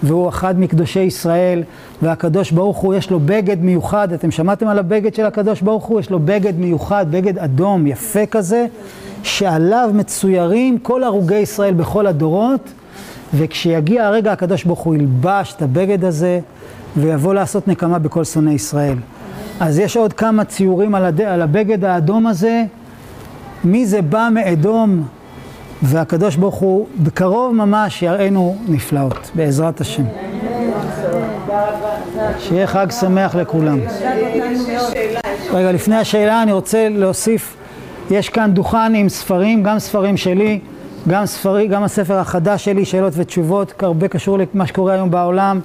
[0.03, 1.62] והוא אחד מקדושי ישראל,
[2.05, 6.01] והקדוש ברוך הוא יש לו בגד מיוחד, אתם שמעתם על הבגד של הקדוש ברוך הוא?
[6.01, 8.67] יש לו בגד מיוחד, בגד אדום, יפה כזה,
[9.23, 12.73] שעליו מצוירים כל הרוגי ישראל בכל הדורות,
[13.35, 16.41] וכשיגיע הרגע הקדוש ברוך הוא ילבש את הבגד הזה,
[16.97, 18.97] ויבוא לעשות נקמה בכל שונאי ישראל.
[19.61, 21.21] אז יש עוד כמה ציורים על, הד...
[21.21, 22.65] על הבגד האדום הזה,
[23.65, 25.03] מי זה בא מאדום,
[25.83, 30.05] והקדוש ברוך הוא בקרוב ממש יראינו נפלאות, בעזרת השם.
[32.39, 33.81] שיהיה חג שמח לכולם.
[35.51, 37.57] רגע, לפני השאלה אני רוצה להוסיף,
[38.11, 40.61] יש כאן דוכן עם ספרים, גם ספרים שלי,
[41.09, 45.61] גם, ספרי, גם הספר החדש שלי, שאלות ותשובות, הרבה קשור למה שקורה היום בעולם.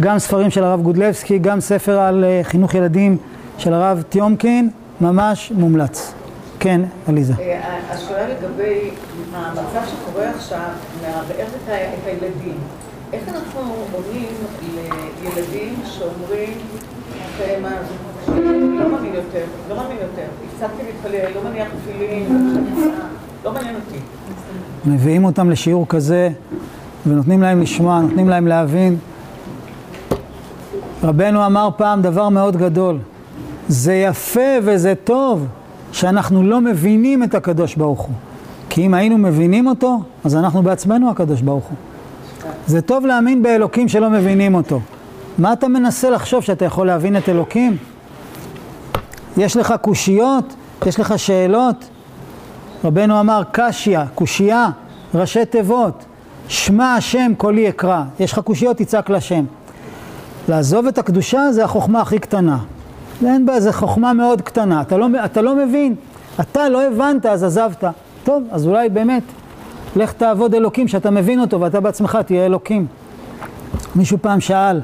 [0.00, 3.16] גם ספרים של הרב גודלבסקי, גם ספר על חינוך ילדים
[3.58, 6.14] של הרב טיומקין, ממש מומלץ.
[6.60, 7.32] כן, עליזה.
[7.40, 8.90] אה, השאלה לגבי
[9.34, 10.68] המצב שקורה עכשיו,
[11.02, 12.58] מערער את הילדים.
[13.12, 13.60] איך אנחנו
[13.92, 14.28] עונים
[15.22, 16.52] לילדים שאומרים,
[17.32, 17.70] "אוקיי, מה,
[18.28, 22.52] לא מאמין יותר, לא מאמין יותר, הפסקתי להתפלל, לא מניח תפילין,
[23.44, 23.98] לא מעניין אותי.
[24.86, 26.30] מביאים אותם לשיעור כזה
[27.06, 28.96] ונותנים להם לשמוע, נותנים להם להבין.
[31.02, 32.98] רבנו אמר פעם דבר מאוד גדול,
[33.68, 35.46] זה יפה וזה טוב
[35.92, 38.14] שאנחנו לא מבינים את הקדוש ברוך הוא.
[38.70, 41.76] כי אם היינו מבינים אותו, אז אנחנו בעצמנו הקדוש ברוך הוא.
[42.68, 44.80] זה טוב להאמין באלוקים שלא מבינים אותו.
[45.38, 47.76] מה אתה מנסה לחשוב שאתה יכול להבין את אלוקים?
[49.36, 50.54] יש לך קושיות?
[50.86, 51.88] יש לך שאלות?
[52.84, 54.70] רבנו אמר קשיא, קושייה,
[55.14, 56.04] ראשי תיבות,
[56.48, 58.02] שמע השם קולי אקרא.
[58.20, 59.44] יש לך קושיות, תצעק לשם.
[60.48, 62.58] לעזוב את הקדושה זה החוכמה הכי קטנה.
[63.26, 64.80] אין בה, זו חוכמה מאוד קטנה.
[64.80, 65.94] אתה לא, אתה לא מבין,
[66.40, 67.84] אתה לא הבנת, אז עזבת.
[68.24, 69.22] טוב, אז אולי באמת,
[69.98, 72.86] לך תעבוד אלוקים שאתה מבין אותו ואתה בעצמך תהיה אלוקים.
[73.96, 74.80] מישהו פעם שאל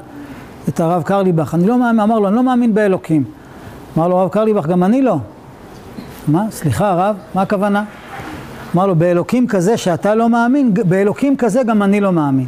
[0.69, 3.23] את הרב קרליבך, אני לא מאמין, אמר לו, אני לא מאמין באלוקים.
[3.97, 5.17] אמר לו, הרב קרליבך, גם אני לא.
[6.27, 6.43] מה?
[6.51, 7.83] סליחה הרב, מה הכוונה?
[8.75, 12.47] אמר לו, באלוקים כזה שאתה לא מאמין, באלוקים כזה גם אני לא מאמין.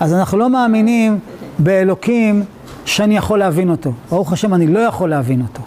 [0.00, 1.18] אז אנחנו לא מאמינים
[1.58, 2.42] באלוקים
[2.84, 3.92] שאני יכול להבין אותו.
[4.10, 5.62] ברוך השם, אני לא יכול להבין אותו.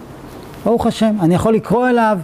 [0.64, 2.18] ברוך השם, אני יכול לקרוא אליו,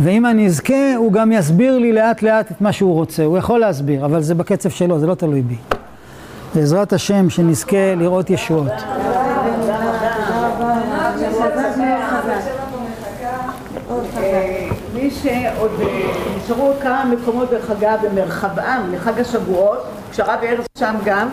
[0.00, 3.24] ואם אני אזכה, הוא גם יסביר לי לאט לאט את מה שהוא רוצה.
[3.24, 5.56] הוא יכול להסביר, אבל זה בקצב שלו, זה לא תלוי בי.
[6.54, 8.72] בעזרת השם, שנזכה לראות ישועות.
[14.94, 19.78] מי שעוד אה, נשארו כמה מקומות דרך אגב במרחבם לחג השבועות,
[20.10, 21.28] כשהרב ערב שם גם,